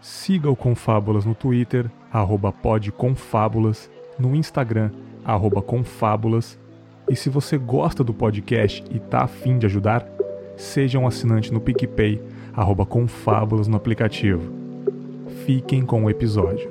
[0.00, 4.92] Siga o Confábulas no Twitter, arroba podconfábulas, no Instagram,
[5.24, 6.56] arroba confábulas.
[7.10, 10.06] E se você gosta do podcast e tá afim de ajudar,
[10.56, 12.22] seja um assinante no PicPay,
[12.54, 14.52] arroba confábulas no aplicativo.
[15.44, 16.70] Fiquem com o episódio.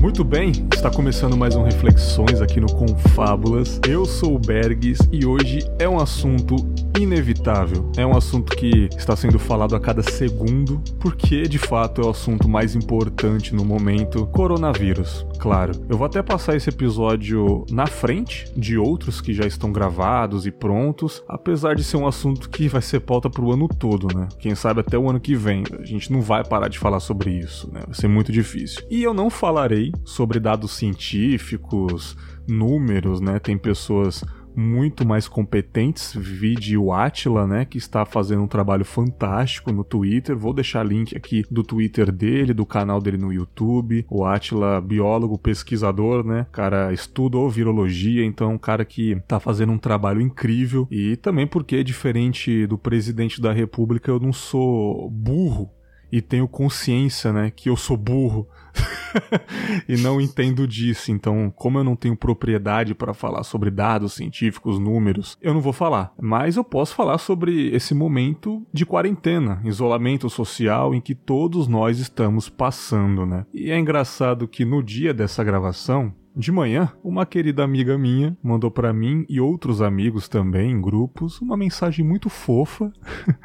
[0.00, 3.78] Muito bem, está começando mais um Reflexões aqui no Confábulas.
[3.86, 6.56] Eu sou o Bergs e hoje é um assunto
[6.98, 7.90] inevitável.
[7.96, 12.10] É um assunto que está sendo falado a cada segundo, porque de fato é o
[12.10, 15.26] assunto mais importante no momento: coronavírus.
[15.38, 20.46] Claro, eu vou até passar esse episódio na frente de outros que já estão gravados
[20.46, 24.08] e prontos, apesar de ser um assunto que vai ser pauta para o ano todo,
[24.16, 24.28] né?
[24.38, 25.64] Quem sabe até o ano que vem.
[25.78, 27.80] A gente não vai parar de falar sobre isso, né?
[27.86, 28.82] Vai ser muito difícil.
[28.90, 32.16] E eu não falarei sobre dados científicos,
[32.48, 33.38] números, né?
[33.38, 39.72] Tem pessoas muito mais competentes, vide o Atila, né, que está fazendo um trabalho fantástico
[39.72, 40.36] no Twitter.
[40.36, 44.04] Vou deixar link aqui do Twitter dele, do canal dele no YouTube.
[44.08, 49.78] O Atila, biólogo, pesquisador, né, cara estudou virologia, então um cara que está fazendo um
[49.78, 55.70] trabalho incrível e também porque diferente do presidente da República, eu não sou burro
[56.12, 58.48] e tenho consciência, né, que eu sou burro
[59.88, 61.10] e não entendo disso.
[61.10, 65.72] Então, como eu não tenho propriedade para falar sobre dados científicos, números, eu não vou
[65.72, 66.12] falar.
[66.20, 71.98] Mas eu posso falar sobre esse momento de quarentena, isolamento social em que todos nós
[71.98, 73.46] estamos passando, né?
[73.52, 78.70] E é engraçado que no dia dessa gravação, de manhã, uma querida amiga minha mandou
[78.70, 82.92] para mim e outros amigos também em grupos uma mensagem muito fofa,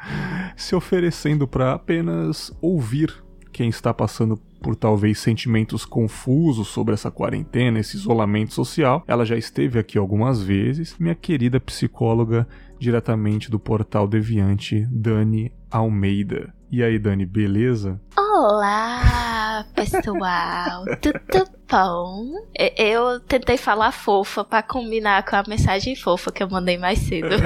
[0.56, 3.25] se oferecendo para apenas ouvir
[3.56, 9.02] quem está passando por talvez sentimentos confusos sobre essa quarentena, esse isolamento social.
[9.08, 10.94] Ela já esteve aqui algumas vezes.
[10.98, 12.46] Minha querida psicóloga,
[12.78, 16.52] diretamente do portal Deviante, Dani Almeida.
[16.70, 17.98] E aí, Dani, beleza?
[18.14, 19.25] Olá,
[19.64, 22.24] pessoal, tudo bom?
[22.76, 27.34] Eu tentei falar fofa para combinar com a mensagem fofa que eu mandei mais cedo.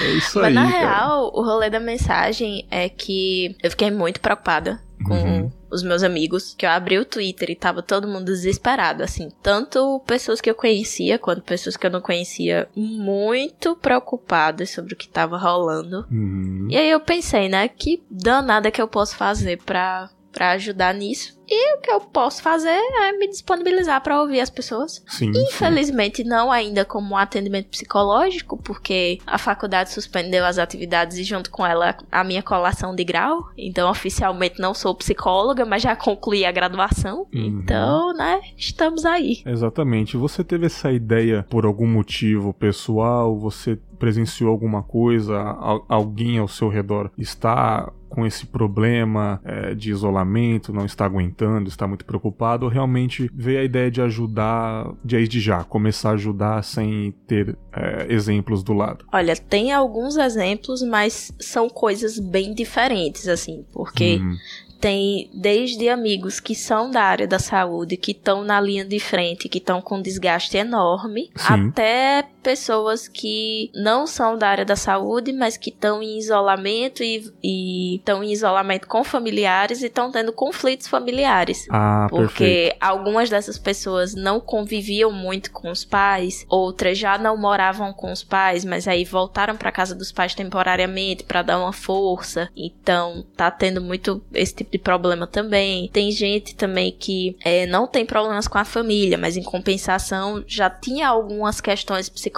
[0.00, 0.54] é isso Mas aí.
[0.54, 0.78] na cara.
[0.78, 5.52] real, o rolê da mensagem é que eu fiquei muito preocupada com Uhum.
[5.74, 10.00] Os meus amigos, que eu abri o Twitter e tava todo mundo desesperado, assim, tanto
[10.06, 15.08] pessoas que eu conhecia quanto pessoas que eu não conhecia, muito preocupadas sobre o que
[15.08, 16.06] tava rolando.
[16.10, 16.68] Uhum.
[16.70, 21.32] E aí eu pensei, né, que danada que eu posso fazer pra, pra ajudar nisso.
[21.46, 25.02] E o que eu posso fazer é me disponibilizar pra ouvir as pessoas.
[25.06, 25.30] Sim.
[25.32, 25.42] sim.
[25.42, 31.50] Infelizmente, não ainda como um atendimento psicológico, porque a faculdade suspendeu as atividades e, junto
[31.50, 33.44] com ela, a minha colação de grau.
[33.58, 37.26] Então, oficialmente, não sou psicóloga, mas já concluí a graduação.
[37.34, 37.60] Uhum.
[37.62, 39.42] Então, né, estamos aí.
[39.44, 40.16] Exatamente.
[40.16, 43.38] Você teve essa ideia por algum motivo pessoal?
[43.38, 45.38] Você presenciou alguma coisa?
[45.38, 51.68] Al- alguém ao seu redor está com esse problema é, de isolamento, não está aguentando,
[51.68, 52.64] está muito preocupado?
[52.64, 58.06] Ou realmente veio a ideia de ajudar desde já, começar a ajudar sem ter é,
[58.08, 59.04] exemplos do lado?
[59.12, 64.20] Olha, tem alguns exemplos, mas são coisas bem diferentes, assim, porque.
[64.22, 64.36] Hum,
[64.80, 69.48] tem desde amigos que são da área da saúde, que estão na linha de frente,
[69.48, 71.68] que estão com desgaste enorme, Sim.
[71.70, 77.96] até pessoas que não são da área da saúde, mas que estão em isolamento e
[77.96, 81.66] estão em isolamento com familiares e estão tendo conflitos familiares.
[81.70, 82.28] Ah, perfeito.
[82.28, 88.12] Porque algumas dessas pessoas não conviviam muito com os pais, outras já não moravam com
[88.12, 92.50] os pais, mas aí voltaram para casa dos pais temporariamente para dar uma força.
[92.54, 95.88] Então, tá tendo muito esse tipo de problema também.
[95.88, 100.68] Tem gente também que é, não tem problemas com a família, mas em compensação já
[100.68, 102.33] tinha algumas questões psicológicas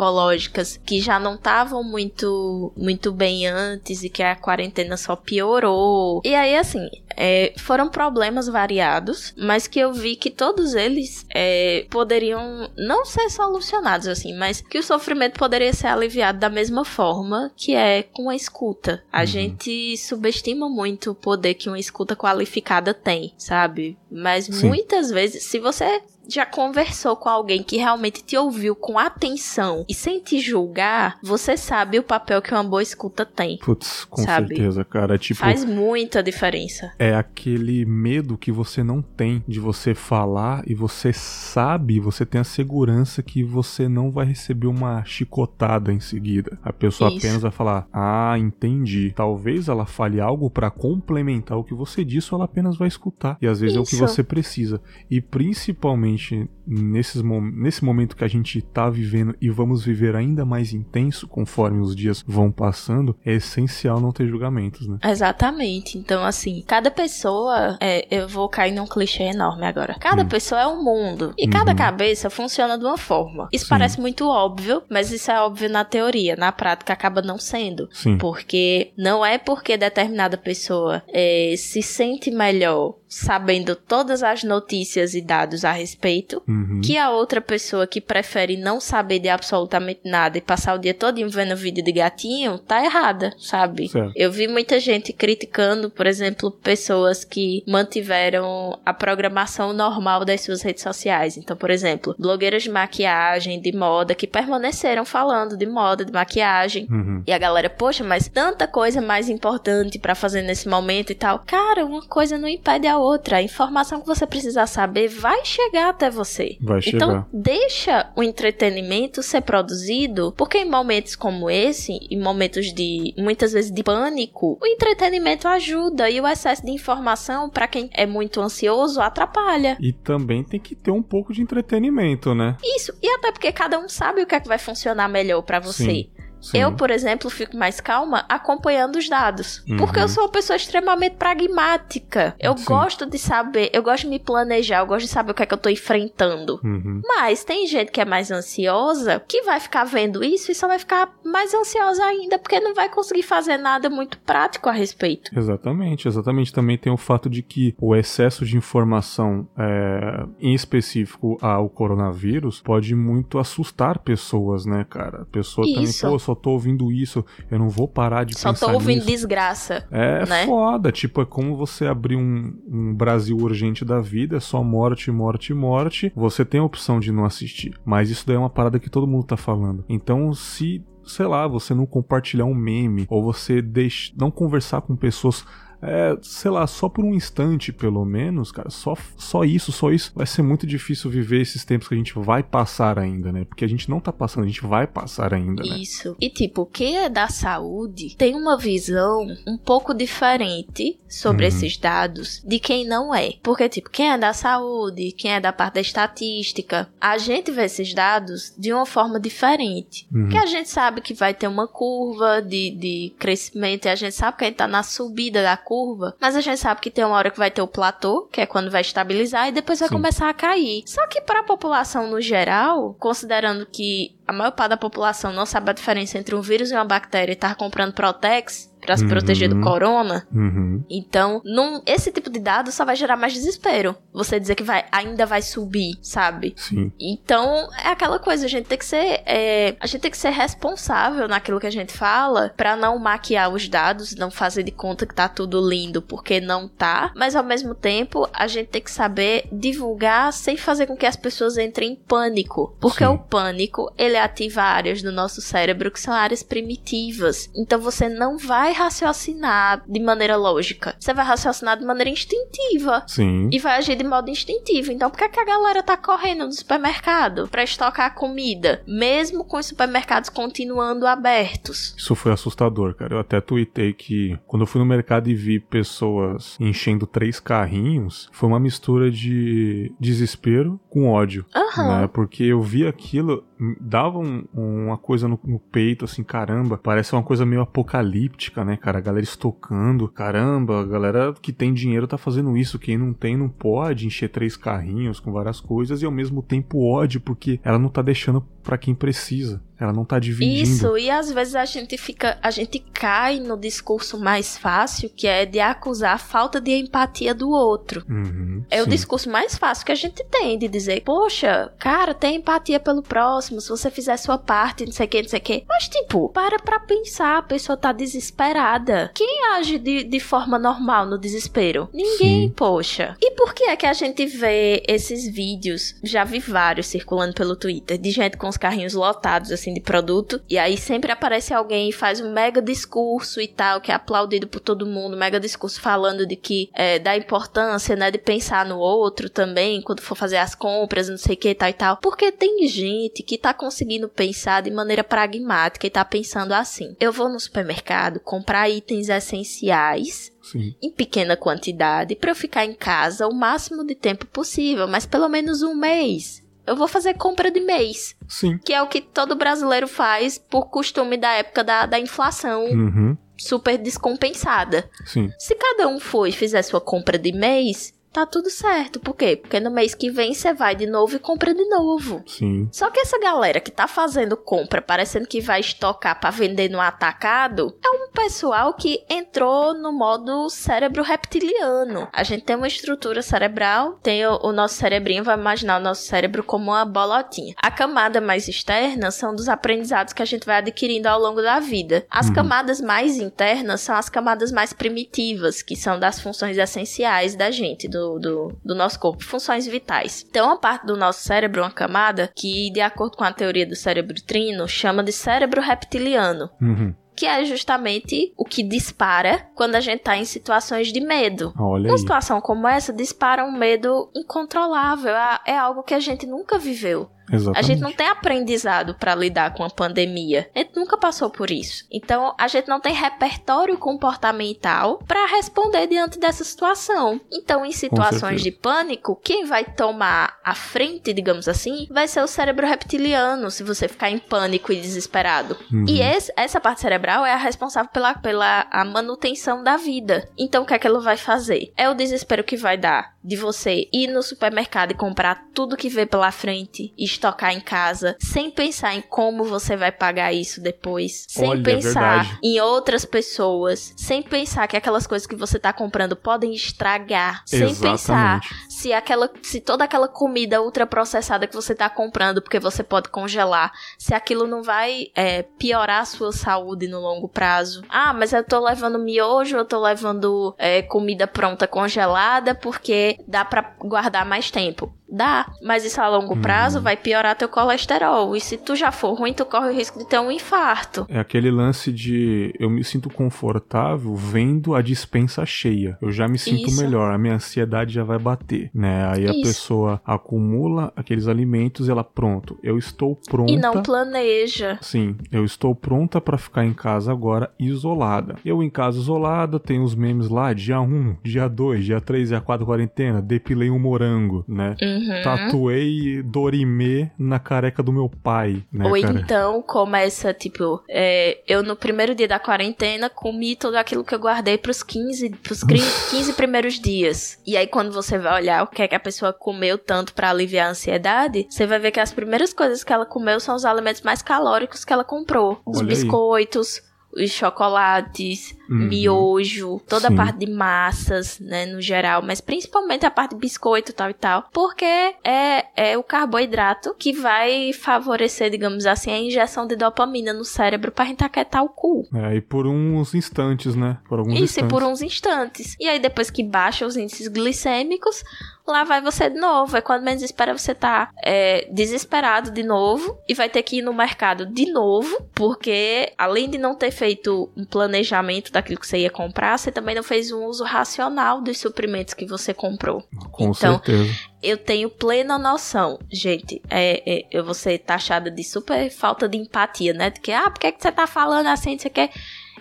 [0.85, 6.21] que já não estavam muito muito bem antes e que a quarentena só piorou.
[6.25, 11.87] E aí, assim, é, foram problemas variados, mas que eu vi que todos eles é,
[11.91, 17.51] poderiam não ser solucionados, assim, mas que o sofrimento poderia ser aliviado da mesma forma,
[17.57, 19.03] que é com a escuta.
[19.13, 19.27] A Uhum.
[19.27, 23.97] gente subestima muito o poder que uma escuta qualificada tem, sabe?
[24.11, 24.69] Mas Sim.
[24.69, 29.95] muitas vezes, se você já conversou com alguém que realmente te ouviu com atenção e
[29.95, 33.59] sem te julgar, você sabe o papel que uma boa escuta tem.
[33.59, 34.49] Putz, com Sabe?
[34.49, 35.19] certeza, cara.
[35.19, 36.93] Tipo, Faz muita diferença.
[36.99, 42.41] é aquele medo que você não tem de você falar e você sabe, você tem
[42.41, 46.59] a segurança que você não vai receber uma chicotada em seguida.
[46.63, 47.19] A pessoa Isso.
[47.19, 49.13] apenas vai falar: "Ah, entendi".
[49.15, 53.37] Talvez ela fale algo pra complementar o que você disse, ou ela apenas vai escutar.
[53.41, 54.07] E às vezes é o que Isso.
[54.07, 54.81] você precisa.
[55.11, 60.45] E principalmente principalmente nesses, nesse momento que a gente tá vivendo e vamos viver ainda
[60.45, 64.99] mais intenso conforme os dias vão passando, é essencial não ter julgamentos, né?
[65.05, 65.99] Exatamente.
[65.99, 69.97] Então, assim, cada pessoa, é, eu vou cair num clichê enorme agora.
[70.01, 70.29] Cada hum.
[70.29, 71.51] pessoa é um mundo e uhum.
[71.51, 73.49] cada cabeça funciona de uma forma.
[73.53, 73.71] Isso Sim.
[73.71, 77.89] parece muito óbvio, mas isso é óbvio na teoria, na prática acaba não sendo.
[77.93, 78.17] Sim.
[78.19, 85.23] Porque não é porque determinada pessoa é, se sente melhor sabendo todas as notícias e
[85.23, 86.83] dados a respeito, uhum.
[86.85, 90.93] que a outra pessoa que prefere não saber de absolutamente nada e passar o dia
[90.93, 93.89] todo vendo vídeo de gatinho, tá errada, sabe?
[93.89, 94.13] Certo.
[94.15, 100.61] Eu vi muita gente criticando, por exemplo, pessoas que mantiveram a programação normal das suas
[100.61, 101.39] redes sociais.
[101.39, 106.87] Então, por exemplo, blogueiras de maquiagem, de moda, que permaneceram falando de moda, de maquiagem.
[106.91, 107.23] Uhum.
[107.27, 111.43] E a galera, poxa, mas tanta coisa mais importante para fazer nesse momento e tal.
[111.47, 113.06] Cara, uma coisa não impede a outra.
[113.37, 116.57] A informação que você precisar saber vai chegar até você.
[116.61, 116.97] Vai chegar.
[116.97, 123.53] Então, deixa o entretenimento ser produzido, porque em momentos como esse, em momentos de muitas
[123.53, 128.41] vezes de pânico, o entretenimento ajuda e o excesso de informação para quem é muito
[128.41, 129.77] ansioso atrapalha.
[129.81, 132.57] E também tem que ter um pouco de entretenimento, né?
[132.63, 132.93] Isso.
[133.03, 135.85] E até porque cada um sabe o que é que vai funcionar melhor para você.
[135.85, 136.11] Sim.
[136.47, 136.59] Sim.
[136.59, 139.65] Eu, por exemplo, fico mais calma acompanhando os dados.
[139.69, 139.77] Uhum.
[139.79, 142.35] Porque eu sou uma pessoa extremamente pragmática.
[142.39, 142.65] Eu Sim.
[142.65, 145.47] gosto de saber, eu gosto de me planejar, eu gosto de saber o que é
[145.47, 146.61] que eu tô enfrentando.
[146.63, 147.03] Uhum.
[147.05, 150.79] Mas tem gente que é mais ansiosa que vai ficar vendo isso e só vai
[150.79, 155.37] ficar mais ansiosa ainda, porque não vai conseguir fazer nada muito prático a respeito.
[155.37, 156.53] Exatamente, exatamente.
[156.53, 162.61] Também tem o fato de que o excesso de informação, é, em específico ao coronavírus,
[162.61, 165.23] pode muito assustar pessoas, né, cara?
[165.23, 165.75] A pessoa isso.
[166.03, 168.75] também, pô, só tô ouvindo isso, eu não vou parar de só pensar Só tô
[168.75, 169.07] ouvindo nisso.
[169.09, 169.87] desgraça.
[169.91, 170.47] É né?
[170.47, 175.11] foda, tipo, é como você abrir um, um Brasil urgente da vida, é só morte,
[175.11, 176.13] morte, morte.
[176.15, 179.07] Você tem a opção de não assistir, mas isso daí é uma parada que todo
[179.07, 179.85] mundo tá falando.
[179.89, 184.97] Então, se sei lá, você não compartilhar um meme ou você deixa, não conversar com
[184.97, 185.45] pessoas
[185.83, 190.13] é, sei lá, só por um instante, pelo menos, cara, só, só isso, só isso,
[190.15, 193.45] vai ser muito difícil viver esses tempos que a gente vai passar ainda, né?
[193.45, 195.79] Porque a gente não tá passando, a gente vai passar ainda, né?
[195.79, 196.17] Isso.
[196.21, 201.49] E tipo, quem é da saúde tem uma visão um pouco diferente sobre uhum.
[201.49, 203.35] esses dados de quem não é.
[203.43, 207.65] Porque, tipo, quem é da saúde, quem é da parte da estatística, a gente vê
[207.65, 210.07] esses dados de uma forma diferente.
[210.13, 210.29] Uhum.
[210.29, 214.15] Que a gente sabe que vai ter uma curva de, de crescimento e a gente
[214.15, 217.05] sabe que a gente tá na subida da curva, mas a gente sabe que tem
[217.05, 219.89] uma hora que vai ter o platô, que é quando vai estabilizar, e depois vai
[219.89, 219.97] Sim.
[219.97, 220.85] começar a cair.
[220.87, 225.47] Só que para a população no geral, considerando que a maior parte da população não
[225.47, 229.03] sabe a diferença entre um vírus e uma bactéria e tá comprando Protex, para se
[229.03, 229.09] uhum.
[229.11, 230.27] proteger do corona.
[230.33, 230.83] Uhum.
[230.89, 233.97] Então, num, esse tipo de dado só vai gerar mais desespero.
[234.13, 236.55] Você dizer que vai, ainda vai subir, sabe?
[236.57, 236.93] Sim.
[236.99, 240.31] Então, é aquela coisa, a gente tem que ser, é, a gente tem que ser
[240.31, 245.05] responsável naquilo que a gente fala para não maquiar os dados, não fazer de conta
[245.05, 247.13] que tá tudo lindo, porque não tá.
[247.17, 251.17] Mas ao mesmo tempo, a gente tem que saber divulgar sem fazer com que as
[251.17, 253.11] pessoas entrem em pânico, porque Sim.
[253.11, 257.51] o pânico ele ativa áreas do nosso cérebro que são áreas primitivas.
[257.55, 260.97] Então você não vai raciocinar de maneira lógica.
[260.99, 263.05] Você vai raciocinar de maneira instintiva.
[263.07, 263.49] Sim.
[263.53, 264.93] E vai agir de modo instintivo.
[264.93, 269.59] Então, por que, que a galera tá correndo no supermercado para estocar comida, mesmo com
[269.59, 271.95] os supermercados continuando abertos?
[271.97, 273.15] Isso foi assustador, cara.
[273.15, 278.29] Eu até tuitei que quando eu fui no mercado e vi pessoas enchendo três carrinhos,
[278.33, 281.45] foi uma mistura de desespero com ódio.
[281.55, 282.01] Uhum.
[282.01, 282.11] Né?
[282.13, 283.45] Porque eu vi aquilo,
[283.81, 288.77] dava um, uma coisa no, no peito, assim, caramba, parece uma coisa meio apocalíptica, né,
[288.77, 288.99] cara?
[288.99, 290.09] A galera estocando.
[290.09, 292.79] Caramba, a galera que tem dinheiro tá fazendo isso.
[292.79, 296.85] Quem não tem não pode encher três carrinhos com várias coisas e ao mesmo tempo
[296.85, 299.63] ódio, porque ela não tá deixando para quem precisa.
[299.79, 300.63] Ela não tá dividindo.
[300.63, 305.27] Isso, e às vezes a gente fica, a gente cai no discurso mais fácil, que
[305.27, 308.05] é de acusar a falta de empatia do outro.
[308.09, 308.83] Uhum, é sim.
[308.83, 313.03] o discurso mais fácil que a gente tem de dizer, poxa, cara, tem empatia pelo
[313.03, 315.65] próximo, se você fizer sua parte, não sei o que, não sei o que.
[315.69, 319.11] Mas, tipo, para pra pensar, a pessoa tá desesperada.
[319.15, 321.89] Quem age de, de forma normal no desespero?
[321.93, 322.53] Ninguém, sim.
[322.57, 323.17] poxa.
[323.21, 325.95] E por que é que a gente vê esses vídeos?
[326.03, 329.81] Já vi vários circulando pelo Twitter, de gente com os carrinhos lotados, assim, assim de
[329.81, 330.41] produto.
[330.49, 334.47] E aí sempre aparece alguém e faz um mega discurso e tal, que é aplaudido
[334.47, 338.79] por todo mundo, mega discurso falando de que é, da importância, né, de pensar no
[338.79, 341.97] outro também, quando for fazer as compras, não sei o que, tal e tal.
[341.97, 347.13] Porque tem gente que tá conseguindo pensar de maneira pragmática e tá pensando assim: eu
[347.13, 350.75] vou no supermercado comprar itens essenciais Sim.
[350.81, 355.29] em pequena quantidade para eu ficar em casa o máximo de tempo possível, mas pelo
[355.29, 356.46] menos um mês.
[356.67, 358.59] Eu vou fazer compra de mês, Sim.
[358.59, 363.17] que é o que todo brasileiro faz por costume da época da, da inflação Uhum.
[363.39, 364.89] super descompensada.
[365.05, 365.31] Sim.
[365.39, 368.99] Se cada um for e fizer sua compra de mês, tá tudo certo.
[369.01, 369.37] Por quê?
[369.37, 372.23] Porque no mês que vem você vai de novo e compra de novo.
[372.27, 372.69] Sim.
[372.73, 376.81] Só que essa galera que tá fazendo compra parecendo que vai estocar pra vender no
[376.81, 382.09] atacado é um pessoal que entrou no modo cérebro reptiliano.
[382.13, 386.03] A gente tem uma estrutura cerebral, tem o, o nosso cerebrinho, vai imaginar o nosso
[386.03, 387.55] cérebro como uma bolotinha.
[387.63, 391.61] A camada mais externa são dos aprendizados que a gente vai adquirindo ao longo da
[391.61, 392.07] vida.
[392.11, 392.35] As Uhum.
[392.35, 397.87] camadas mais internas são as camadas mais primitivas, que são das funções essenciais da gente,
[397.97, 400.25] do, do, do nosso corpo, funções vitais.
[400.29, 403.75] Então, uma parte do nosso cérebro, uma camada, que de acordo com a teoria do
[403.77, 406.51] cérebro trino, chama de cérebro reptiliano.
[406.61, 406.95] Uhum.
[407.15, 411.51] Que é justamente o que dispara quando a gente tá em situações de medo.
[411.59, 411.99] Olha Uma aí.
[411.99, 415.15] situação como essa dispara um medo incontrolável.
[415.17, 417.09] É- É algo que a gente nunca viveu.
[417.31, 417.67] A Exatamente.
[417.67, 420.49] gente não tem aprendizado pra lidar com a pandemia.
[420.55, 421.85] A gente nunca passou por isso.
[421.91, 427.21] Então, a gente não tem repertório comportamental pra responder diante dessa situação.
[427.33, 432.27] Então, em situações de pânico, quem vai tomar a frente, digamos assim, vai ser o
[432.27, 435.57] cérebro reptiliano, se você ficar em pânico e desesperado.
[435.73, 435.85] Uhum.
[435.89, 440.29] E esse- essa parte cerebral é a responsável pela, pela a manutenção da vida.
[440.39, 441.73] Então, o que é que ela vai fazer?
[441.77, 445.89] É o desespero que vai dar de você ir no supermercado e comprar tudo que
[445.89, 450.61] vê pela frente e estocar em casa, sem pensar em como você vai pagar isso
[450.61, 455.59] depois, sem Olha, é pensar em outras pessoas, sem pensar que aquelas coisas que você
[455.59, 458.55] tá comprando podem estragar, sem pensar Exatamente.
[458.69, 463.73] se aquela se toda aquela comida ultraprocessada que você tá comprando porque você pode congelar,
[463.99, 467.83] se aquilo não vai é, piorar a sua saúde no longo prazo.
[467.89, 473.45] Ah, mas eu tô levando miojo, eu tô levando é, comida pronta congelada porque dá
[473.45, 474.93] pra guardar mais tempo.
[475.09, 476.41] Dá, mas isso a longo Uhum.
[476.41, 478.35] prazo vai piorar teu colesterol.
[478.35, 481.07] E se tu já for ruim, tu corre o risco de ter um infarto.
[481.09, 485.97] É aquele lance de eu me sinto confortável vendo a dispensa cheia.
[486.03, 486.83] Eu já me sinto Isso.
[486.83, 489.07] melhor, a minha ansiedade já vai bater, né?
[489.13, 489.43] Aí a Isso.
[489.43, 493.53] pessoa acumula aqueles alimentos e ela, pronto, eu estou pronta.
[493.53, 494.79] E não planeja.
[494.83, 498.37] Sim, eu estou pronta pra ficar em casa agora isolada.
[498.45, 502.41] Eu em casa isolada, tenho os memes lá, dia 1, dia 2, dia 3, dia
[502.41, 504.75] 4 quarentena, depilei um morango, né?
[504.97, 505.23] Uhum.
[505.23, 509.21] Tatuei Dorime na careca do meu pai, né, Ou cara?
[509.21, 514.19] então começa, tipo, é, eu no primeiro dia da quarentena comi tudo aquilo que eu
[514.19, 517.39] guardei pros 15, pros cri- 15 primeiros dias.
[517.47, 520.31] E aí quando você vai olhar o que é que a pessoa comeu tanto pra
[520.31, 523.65] aliviar a ansiedade, você vai ver que as primeiras coisas que ela comeu são os
[523.65, 525.61] alimentos mais calóricos que ela comprou.
[525.67, 525.95] Os Olha aí.
[525.95, 526.81] biscoitos,
[527.13, 528.89] os chocolates, Uhum.
[528.89, 530.15] miojo, toda Sim.
[530.15, 534.15] a parte de massas, né, no geral, mas principalmente a parte de biscoito tal e
[534.15, 540.33] tal, porque é, é o carboidrato que vai favorecer, digamos assim, a injeção de dopamina
[540.33, 542.07] no cérebro gente aquietar o cu.
[542.15, 543.99] É, e por uns instantes, né?
[544.09, 544.71] Por alguns Isso, e instantes.
[544.71, 545.77] por uns instantes.
[545.81, 548.23] E aí, depois que baixa os índices glicêmicos,
[548.67, 549.77] lá vai você de novo.
[549.77, 553.83] É quando menos espera você tá é, desesperado de novo e vai ter que ir
[553.83, 558.99] no mercado de novo, porque além de não ter feito um planejamento daquilo que você
[558.99, 563.03] ia comprar, você também não fez um uso racional dos suprimentos que você comprou.
[563.31, 564.15] Com Então, certeza.
[564.43, 566.61] Eu tenho plena noção, gente.
[566.71, 570.11] É, é, eu vou ser taxada de super falta de empatia, né?
[570.11, 571.79] De que, ah, por que, que você tá falando assim?
[571.79, 572.11] Você quer.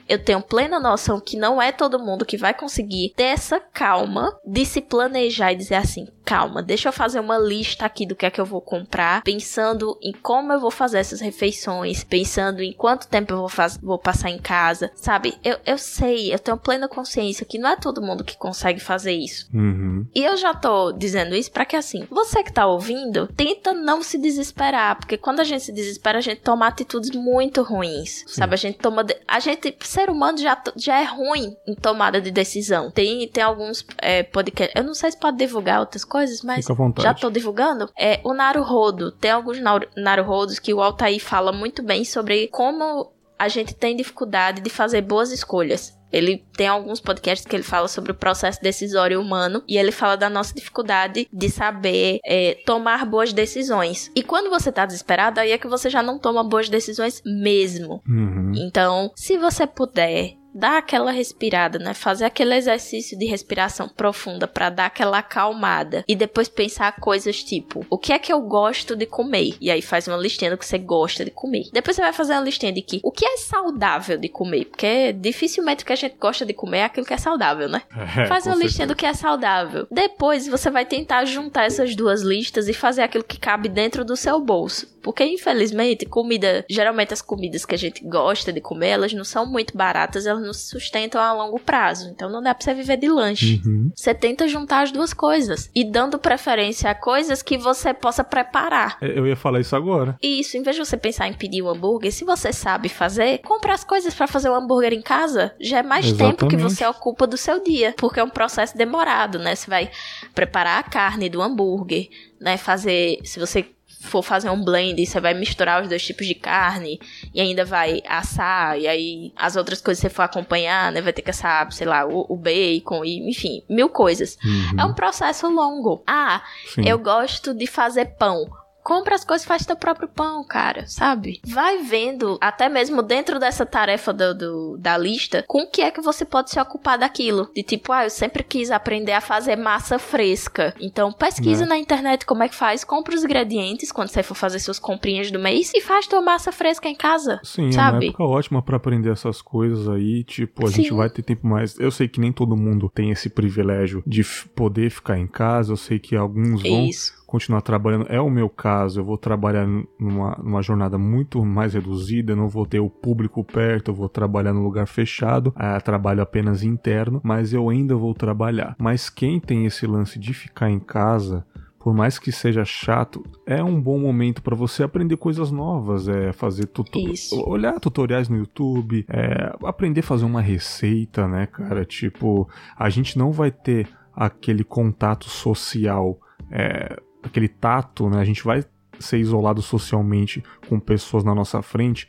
[0.07, 4.37] Eu tenho plena noção que não é todo mundo que vai conseguir ter essa calma
[4.45, 8.25] de se planejar e dizer assim: calma, deixa eu fazer uma lista aqui do que
[8.25, 12.73] é que eu vou comprar, pensando em como eu vou fazer essas refeições, pensando em
[12.73, 15.35] quanto tempo eu vou, faz- vou passar em casa, sabe?
[15.43, 19.13] Eu, eu sei, eu tenho plena consciência que não é todo mundo que consegue fazer
[19.13, 19.47] isso.
[19.53, 20.05] Uhum.
[20.15, 24.01] E eu já tô dizendo isso pra que assim, você que tá ouvindo, tenta não
[24.01, 28.53] se desesperar, porque quando a gente se desespera, a gente toma atitudes muito ruins, sabe?
[28.53, 32.31] A gente toma, de- a gente, ser humano já, já é ruim em tomada de
[32.31, 32.89] decisão.
[32.89, 36.73] Tem, tem alguns é, podcasts, eu não sei se pode divulgar outras coisas, mas à
[36.73, 37.07] vontade.
[37.07, 37.89] já tô divulgando.
[37.97, 43.11] É o Naruhodo, tem alguns Naru- Naruhodos que o Altair fala muito bem sobre como
[43.37, 45.93] a gente tem dificuldade de fazer boas escolhas.
[46.11, 50.15] Ele tem alguns podcasts que ele fala sobre o processo decisório humano e ele fala
[50.15, 54.09] da nossa dificuldade de saber é, tomar boas decisões.
[54.15, 58.01] E quando você tá desesperado, aí é que você já não toma boas decisões mesmo.
[58.07, 58.53] Uhum.
[58.55, 61.93] Então, se você puder dar aquela respirada, né?
[61.93, 67.85] Fazer aquele exercício de respiração profunda para dar aquela acalmada e depois pensar coisas tipo:
[67.89, 69.57] o que é que eu gosto de comer?
[69.59, 71.65] E aí faz uma listinha do que você gosta de comer.
[71.73, 75.11] Depois você vai fazer uma listinha de que o que é saudável de comer, porque
[75.11, 77.81] dificilmente o que a gente gosta de comer é aquilo que é saudável, né?
[78.17, 79.85] É, Faz uma listinha do que é saudável.
[79.91, 84.15] Depois você vai tentar juntar essas duas listas e fazer aquilo que cabe dentro do
[84.15, 84.95] seu bolso.
[85.05, 86.65] Porque, infelizmente, comida.
[86.67, 90.44] Geralmente as comidas que a gente gosta de comer, elas não são muito baratas, elas
[90.45, 92.09] não se sustentam a longo prazo.
[92.09, 93.61] Então não dá pra você viver de lanche.
[93.65, 93.91] Uhum.
[93.95, 95.69] Você tenta juntar as duas coisas.
[95.73, 98.97] E dando preferência a coisas que você possa preparar.
[99.01, 100.17] É, Eu ia falar isso agora.
[100.21, 103.73] Isso, em vez de você pensar em pedir um hambúrguer, se você sabe fazer, compra
[103.73, 105.53] as coisas pra fazer o hambúrguer em casa.
[105.59, 106.75] Já é mais tempo que Exatamente.
[106.75, 109.55] você ocupa do seu dia, porque é um processo demorado, né?
[109.55, 109.89] Você vai
[110.33, 112.09] preparar a carne do hambúrguer,
[112.39, 112.57] né?
[112.57, 113.65] Fazer, se você
[114.05, 116.99] for fazer um blend, você vai misturar os dois tipos de carne
[117.33, 121.01] e ainda vai assar, e aí as outras coisas que você for acompanhar, né?
[121.01, 124.37] Vai ter que assar, sei lá, o, o bacon e, enfim, mil coisas.
[124.43, 124.79] Uhum.
[124.79, 126.03] É um processo longo.
[126.05, 126.43] Ah,
[126.73, 126.87] Sim.
[126.87, 128.45] eu gosto de fazer pão.
[128.85, 131.39] Compra as coisas e faz teu próprio pão, cara, sabe?
[131.43, 135.89] Vai vendo, até mesmo dentro dessa tarefa do, do- da lista, com o que é
[135.89, 137.49] que você pode se ocupar daquilo.
[137.55, 140.75] De tipo, ah, eu sempre quis aprender a fazer massa fresca.
[140.79, 141.69] Então, pesquisa Né.
[141.69, 145.31] na internet como é que faz, compra os ingredientes quando você for fazer suas comprinhas
[145.31, 147.39] do mês e faz tua massa fresca em casa.
[147.43, 148.07] Sim, é uma sabe?
[148.09, 150.23] época ótima pra aprender essas coisas aí.
[150.23, 150.95] Tipo, a gente Sim.
[150.95, 151.79] vai ter tempo mais.
[151.79, 154.23] Eu sei que nem todo mundo tem esse privilégio de
[154.55, 155.73] poder ficar em casa.
[155.73, 157.24] Eu sei que alguns vão Isso.
[157.25, 158.05] Continuar trabalhando.
[158.09, 158.99] É o meu caso.
[158.99, 159.67] Eu vou trabalhar
[159.99, 162.35] numa, numa jornada muito mais reduzida.
[162.35, 163.91] Não vou ter o público perto.
[163.91, 165.53] Eu vou trabalhar num lugar fechado.
[165.55, 167.21] Ah, trabalho apenas interno.
[167.23, 168.75] Mas eu ainda vou trabalhar.
[168.79, 171.45] Mas quem tem esse lance de ficar em casa.
[171.85, 176.33] Por mais que seja chato, é um bom momento para você aprender coisas novas, é
[176.33, 177.39] fazer tuto Isso.
[177.47, 181.85] olhar tutoriais no YouTube, é, aprender a fazer uma receita, né, cara?
[181.85, 186.17] Tipo, a gente não vai ter aquele contato social,
[186.49, 188.19] é, aquele tato, né?
[188.19, 188.63] A gente vai
[188.99, 192.07] ser isolado socialmente com pessoas na nossa frente,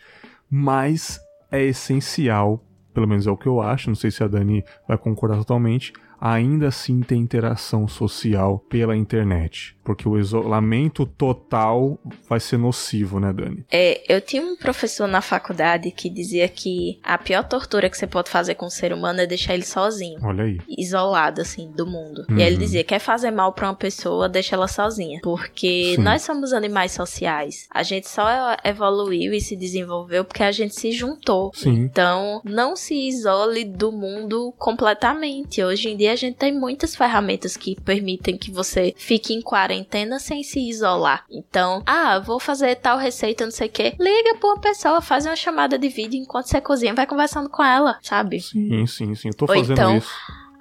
[0.48, 1.18] mas
[1.50, 2.62] é essencial,
[2.94, 5.92] pelo menos é o que eu acho, não sei se a Dani vai concordar totalmente,
[6.20, 9.76] ainda assim ter interação social pela internet.
[9.84, 11.96] Porque o isolamento total
[12.28, 13.64] vai ser nocivo, né, Dani?
[13.70, 18.06] É, eu tinha um professor na faculdade que dizia que a pior tortura que você
[18.06, 20.18] pode fazer com o ser humano é deixar ele sozinho.
[20.22, 20.58] Olha aí.
[20.68, 22.24] isolado, assim, do mundo.
[22.28, 22.36] Uhum.
[22.36, 25.20] E aí ele dizia, quer fazer mal pra uma pessoa, deixa ela sozinha.
[25.22, 26.02] Porque Sim.
[26.02, 27.68] nós somos animais sociais.
[27.70, 28.26] A gente só
[28.64, 31.52] evoluiu e se desenvolveu porque a gente se juntou.
[31.54, 31.74] Sim.
[31.74, 35.62] Então, não se isole do mundo completamente.
[35.62, 40.18] Hoje em dia a gente tem muitas ferramentas que permitem que você fique em quarentena
[40.18, 41.24] sem se isolar.
[41.30, 43.94] Então, ah, vou fazer tal receita, não sei o quê.
[43.98, 47.62] Liga pra uma pessoa, faz uma chamada de vídeo enquanto você cozinha, vai conversando com
[47.62, 48.40] ela, sabe?
[48.40, 49.28] Sim, sim, sim.
[49.28, 50.10] Eu tô Ou fazendo então, isso.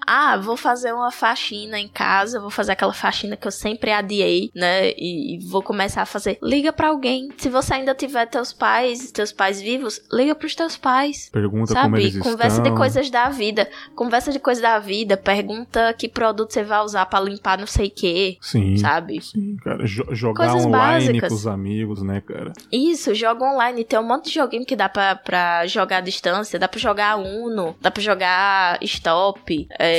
[0.08, 4.52] Ah, vou fazer uma faxina em casa, vou fazer aquela faxina que eu sempre adiei,
[4.56, 4.90] né?
[4.92, 6.38] E, e vou começar a fazer.
[6.44, 7.30] Liga pra alguém.
[7.38, 11.30] Se você ainda tiver teus pais, teus pais vivos, liga pros teus pais.
[11.32, 12.02] Pergunta como Sabe?
[12.04, 12.72] eles Conversa estão.
[12.72, 13.70] de coisas da vida.
[13.96, 15.18] Conversa de coisas da vida.
[15.18, 18.38] Pergunta que produto você vai usar pra limpar não sei o que.
[18.42, 18.78] Sim.
[18.78, 19.22] Sabe?
[19.22, 19.86] Sim, cara.
[19.86, 21.30] Jo- jogar Coisas online básicas.
[21.30, 22.54] com os amigos, né, cara?
[22.72, 23.84] Isso, joga online.
[23.84, 26.60] Tem um monte de joguinho que dá pra, pra jogar à distância.
[26.60, 29.68] Dá pra jogar Uno, dá pra jogar Stop.
[29.80, 29.95] É,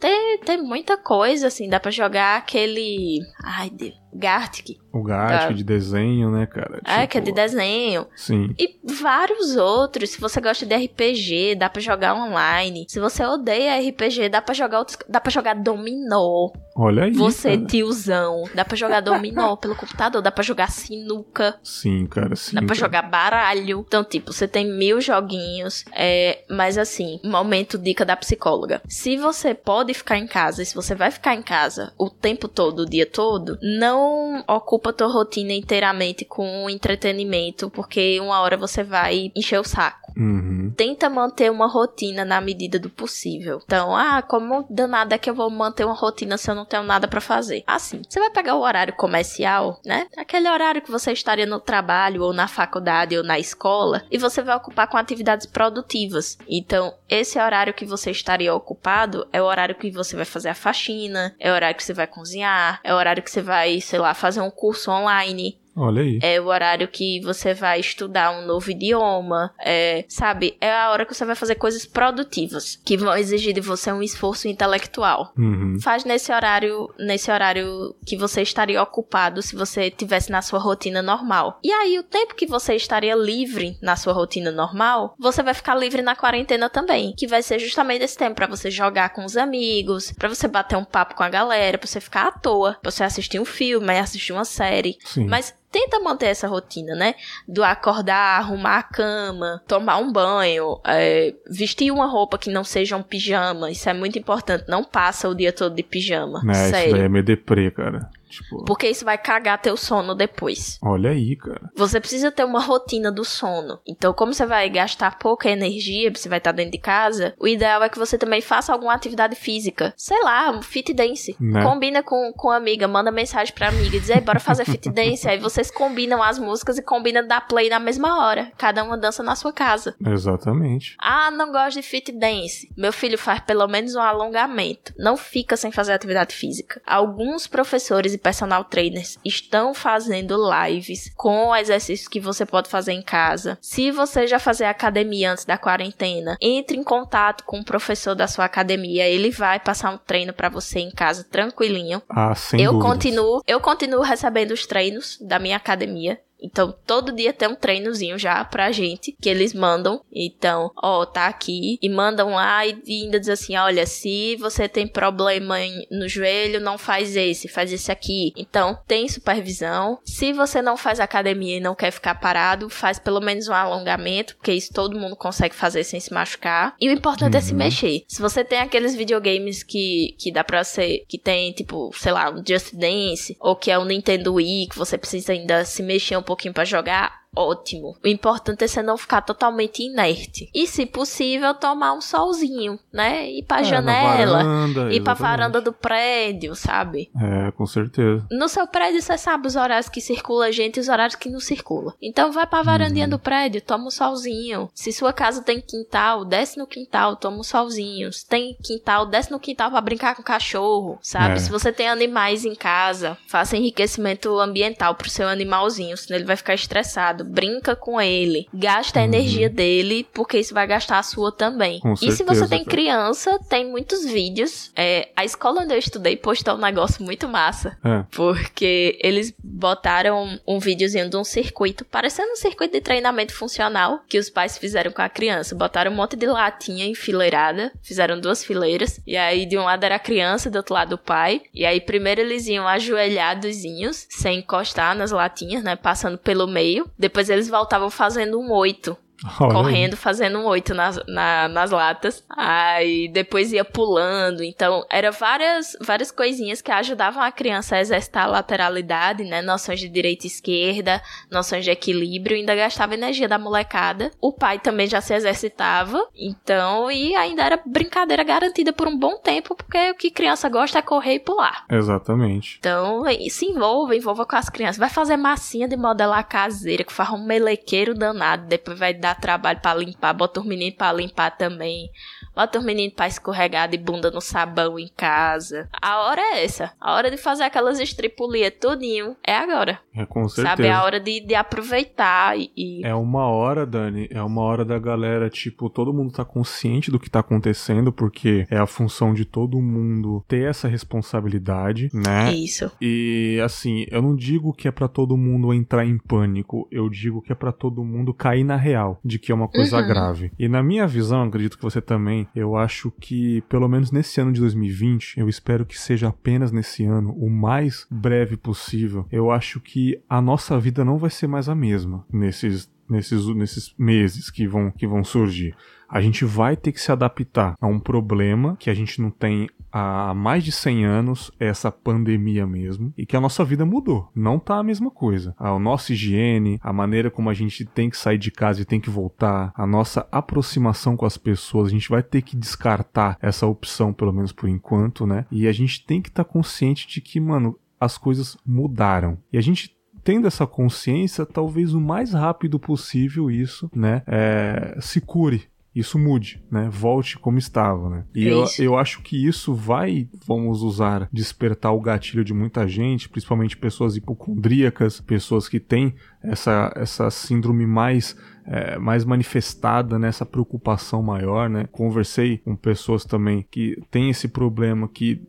[0.00, 1.68] tem, tem muita coisa, assim.
[1.68, 3.20] Dá pra jogar aquele.
[3.44, 4.01] Ai, Deus.
[4.12, 4.78] Gartic.
[4.92, 5.52] O Gartic Tá.
[5.52, 6.80] de desenho, né, cara?
[6.84, 8.06] É, que é de Tipo, desenho.
[8.14, 8.54] Sim.
[8.58, 10.10] E vários outros.
[10.10, 12.84] Se você gosta de RPG, dá pra jogar online.
[12.88, 14.98] Se você odeia RPG, dá pra jogar outros.
[15.08, 16.50] Dá pra jogar dominó.
[16.76, 17.12] Olha aí.
[17.12, 17.66] Você, cara.
[17.66, 18.44] tiozão.
[18.54, 20.20] Dá pra jogar dominó pelo computador.
[20.20, 21.58] Dá pra jogar sinuca.
[21.62, 22.54] Sim, cara, sim.
[22.54, 22.80] Dá pra cara.
[22.80, 23.84] jogar baralho.
[23.86, 25.84] Então, tipo, você tem mil joguinhos.
[25.92, 28.82] É, mas assim, momento dica da psicóloga.
[28.88, 32.46] Se você pode ficar em casa, e se você vai ficar em casa o tempo
[32.46, 34.01] todo, o dia todo, não
[34.48, 40.12] ocupa tua rotina inteiramente com entretenimento, porque uma hora você vai encher o saco.
[40.16, 40.72] Uhum.
[40.76, 43.60] Tenta manter uma rotina na medida do possível.
[43.64, 46.82] Então, ah, como danada é que eu vou manter uma rotina se eu não tenho
[46.82, 47.62] nada pra fazer?
[47.66, 50.06] Assim, você vai pegar o horário comercial, né?
[50.16, 54.42] Aquele horário que você estaria no trabalho, ou na faculdade, ou na escola, e você
[54.42, 56.38] vai ocupar com atividades produtivas.
[56.48, 60.54] Então, esse horário que você estaria ocupado é o horário que você vai fazer a
[60.54, 63.98] faxina, é o horário que você vai cozinhar, é o horário que você vai, sei
[63.98, 65.61] lá, fazer um curso online.
[65.74, 66.18] Olha aí.
[66.22, 69.52] É o horário que você vai estudar um novo idioma.
[69.60, 70.56] É, sabe?
[70.60, 74.02] É a hora que você vai fazer coisas produtivas, que vão exigir de você um
[74.02, 75.32] esforço intelectual.
[75.36, 75.78] Uhum.
[75.80, 81.02] Faz nesse horário, nesse horário que você estaria ocupado se você tivesse na sua rotina
[81.02, 81.58] normal.
[81.62, 85.74] E aí, o tempo que você estaria livre na sua rotina normal, você vai ficar
[85.74, 89.36] livre na quarentena também, que vai ser justamente esse tempo para você jogar com os
[89.36, 92.90] amigos, para você bater um papo com a galera, pra você ficar à toa, pra
[92.90, 94.98] você assistir um filme, assistir uma série.
[95.04, 95.26] Sim.
[95.26, 97.14] Mas tenta manter essa rotina, né?
[97.48, 102.96] Do acordar, arrumar a cama, tomar um banho, é, vestir uma roupa que não seja
[102.96, 103.70] um pijama.
[103.70, 104.64] Isso é muito importante.
[104.68, 106.42] Não passa o dia todo de pijama.
[106.44, 106.86] Né, sério.
[106.88, 108.10] Isso daí é meio deprê, cara.
[108.32, 108.64] Tipo...
[108.64, 110.78] Porque isso vai cagar teu sono depois.
[110.82, 111.70] Olha aí, cara.
[111.76, 113.78] Você precisa ter uma rotina do sono.
[113.86, 117.82] Então, como você vai gastar pouca energia, você vai estar dentro de casa, o ideal
[117.82, 119.92] é que você também faça alguma atividade física.
[119.96, 121.36] Sei lá, um fit dance.
[121.38, 121.62] Né?
[121.62, 125.28] Combina com, com a amiga, manda mensagem pra amiga, diz, bora fazer fit dance.
[125.28, 128.50] Aí vocês combinam as músicas e combinam dar play na mesma hora.
[128.56, 129.94] Cada uma dança na sua casa.
[130.04, 130.96] Exatamente.
[130.98, 132.70] Ah, não gosto de fit dance.
[132.76, 134.94] Meu filho faz pelo menos um alongamento.
[134.96, 136.80] Não fica sem fazer atividade física.
[136.86, 143.02] Alguns professores e personal trainers estão fazendo lives com exercícios que você pode fazer em
[143.02, 143.58] casa.
[143.60, 148.26] Se você já fazer academia antes da quarentena, entre em contato com o professor da
[148.26, 152.02] sua academia, ele vai passar um treino para você em casa tranquilinho.
[152.08, 152.92] Ah, sem eu dúvidas.
[152.92, 156.20] continuo, eu continuo recebendo os treinos da minha academia.
[156.42, 160.00] Então, todo dia tem um treinozinho já pra gente que eles mandam.
[160.12, 161.78] Então, ó, tá aqui.
[161.80, 166.60] E mandam lá e ainda diz assim: olha, se você tem problema em- no joelho,
[166.60, 168.32] não faz esse, faz esse aqui.
[168.36, 169.98] Então, tem supervisão.
[170.04, 174.36] Se você não faz academia e não quer ficar parado, faz pelo menos um alongamento,
[174.36, 176.74] porque isso todo mundo consegue fazer sem se machucar.
[176.80, 177.58] E o importante é se Uhum.
[177.58, 178.02] mexer.
[178.08, 182.30] Se você tem aqueles videogames que, que dá pra ser, que tem tipo, sei lá,
[182.30, 186.16] um Just Dance, ou que é o Nintendo Wii, que você precisa ainda se mexer
[186.16, 187.96] um pouquinho pra jogar, ótimo.
[188.04, 190.50] O importante é você não ficar totalmente inerte.
[190.54, 193.28] E, se possível, tomar um solzinho, né?
[193.30, 197.10] Ir pra É, janela, varanda, ir pra varanda do prédio, sabe?
[197.20, 198.26] É, com certeza.
[198.30, 201.40] No seu prédio, você sabe os horários que circula gente e os horários que não
[201.40, 201.94] circula.
[202.00, 203.10] Então vai pra varandinha Uhum.
[203.10, 204.70] do prédio, toma um solzinho.
[204.74, 208.12] Se sua casa tem quintal, desce no quintal, toma um solzinho.
[208.12, 211.34] Se tem quintal, desce no quintal pra brincar com o cachorro, sabe?
[211.34, 211.38] É.
[211.38, 216.36] Se você tem animais em casa, faça enriquecimento ambiental pro seu animalzinho, senão ele vai
[216.36, 217.21] ficar estressado.
[217.24, 218.46] Brinca com ele.
[218.52, 219.08] Gasta a Uhum.
[219.08, 221.80] energia dele, porque isso vai gastar a sua também.
[221.80, 224.70] Com e se você certeza, tem criança, tem muitos vídeos.
[224.76, 227.76] É, a escola onde eu estudei postou um negócio muito massa.
[227.84, 228.04] É.
[228.10, 234.18] Porque eles botaram um videozinho de um circuito, parecendo um circuito de treinamento funcional que
[234.18, 235.54] os pais fizeram com a criança.
[235.54, 239.96] Botaram um monte de latinha enfileirada, fizeram duas fileiras, e aí de um lado era
[239.96, 241.42] a criança, do outro lado o pai.
[241.54, 245.76] E aí primeiro eles iam ajoelhadozinhos, sem encostar nas latinhas, né?
[245.76, 246.88] Passando pelo meio.
[246.98, 248.96] Depois eles voltavam fazendo um oito
[249.40, 252.24] Olha correndo, fazendo um oito nas, na- nas latas.
[252.28, 254.42] Aí depois ia pulando.
[254.42, 259.42] Então, era várias, várias coisinhas que ajudavam a criança a exercitar a lateralidade, né?
[259.42, 264.10] Noções de direita e esquerda, noções de equilíbrio, ainda gastava energia da molecada.
[264.20, 266.06] O pai também já se exercitava.
[266.16, 270.78] Então, e ainda era brincadeira garantida por um bom tempo, porque o que criança gosta
[270.78, 271.64] é correr e pular.
[271.70, 272.56] Exatamente.
[272.58, 274.78] Então, se envolva, envolva com as crianças.
[274.78, 278.46] Vai fazer massinha de modelar caseira, que faz um melequeiro danado.
[278.46, 280.12] Depois vai dar trabalho pra limpar.
[280.12, 281.90] Bota os meninos pra limpar também.
[282.34, 285.68] Bota os meninos pra escorregar de bunda no sabão em casa.
[285.80, 286.72] A hora é essa.
[286.80, 289.78] A hora de fazer aquelas estripulias tudinho é agora.
[289.94, 290.48] É com certeza.
[290.48, 290.66] Sabe?
[290.66, 292.50] É a hora de, de aproveitar e...
[292.56, 296.90] e- É uma hora, Dani, é uma hora da galera, tipo, todo mundo tá consciente
[296.90, 302.32] do que tá acontecendo, porque é a função de todo mundo ter essa responsabilidade, né?
[302.32, 302.70] Isso.
[302.80, 307.20] E assim, eu não digo que é pra todo mundo entrar em pânico, eu digo
[307.20, 309.86] que é pra todo mundo cair na real de que é uma coisa Uhum.
[309.86, 310.32] grave.
[310.38, 314.32] E na minha visão, acredito que você também, eu acho que pelo menos nesse ano
[314.32, 319.06] de 2020, eu espero que seja apenas nesse ano, o mais breve possível.
[319.10, 323.74] Eu acho que a nossa vida não vai ser mais a mesma nesses nesses nesses
[323.78, 325.54] meses que vão que vão surgir.
[325.88, 329.46] A gente vai ter que se adaptar a um problema que a gente não tem
[329.70, 334.10] há mais de 100 anos, essa pandemia mesmo, e que a nossa vida mudou.
[334.14, 335.34] Não tá a mesma coisa.
[335.38, 338.80] A nossa higiene, a maneira como a gente tem que sair de casa e tem
[338.80, 343.46] que voltar, a nossa aproximação com as pessoas, a gente vai ter que descartar essa
[343.46, 345.26] opção, pelo menos por enquanto, né?
[345.30, 349.18] E a gente tem que estar consciente de que, mano, as coisas mudaram.
[349.32, 355.00] E a gente tendo essa consciência, talvez o mais rápido possível isso, né, é, se
[355.00, 356.68] cure isso mude, né?
[356.70, 358.04] Volte como estava, né?
[358.14, 363.08] E eu, eu acho que isso vai, vamos usar, despertar o gatilho de muita gente,
[363.08, 371.02] principalmente pessoas hipocondríacas, pessoas que têm essa, essa síndrome mais é, mais manifestada nessa preocupação
[371.02, 371.68] maior, né?
[371.70, 375.22] Conversei com pessoas também que têm esse problema, que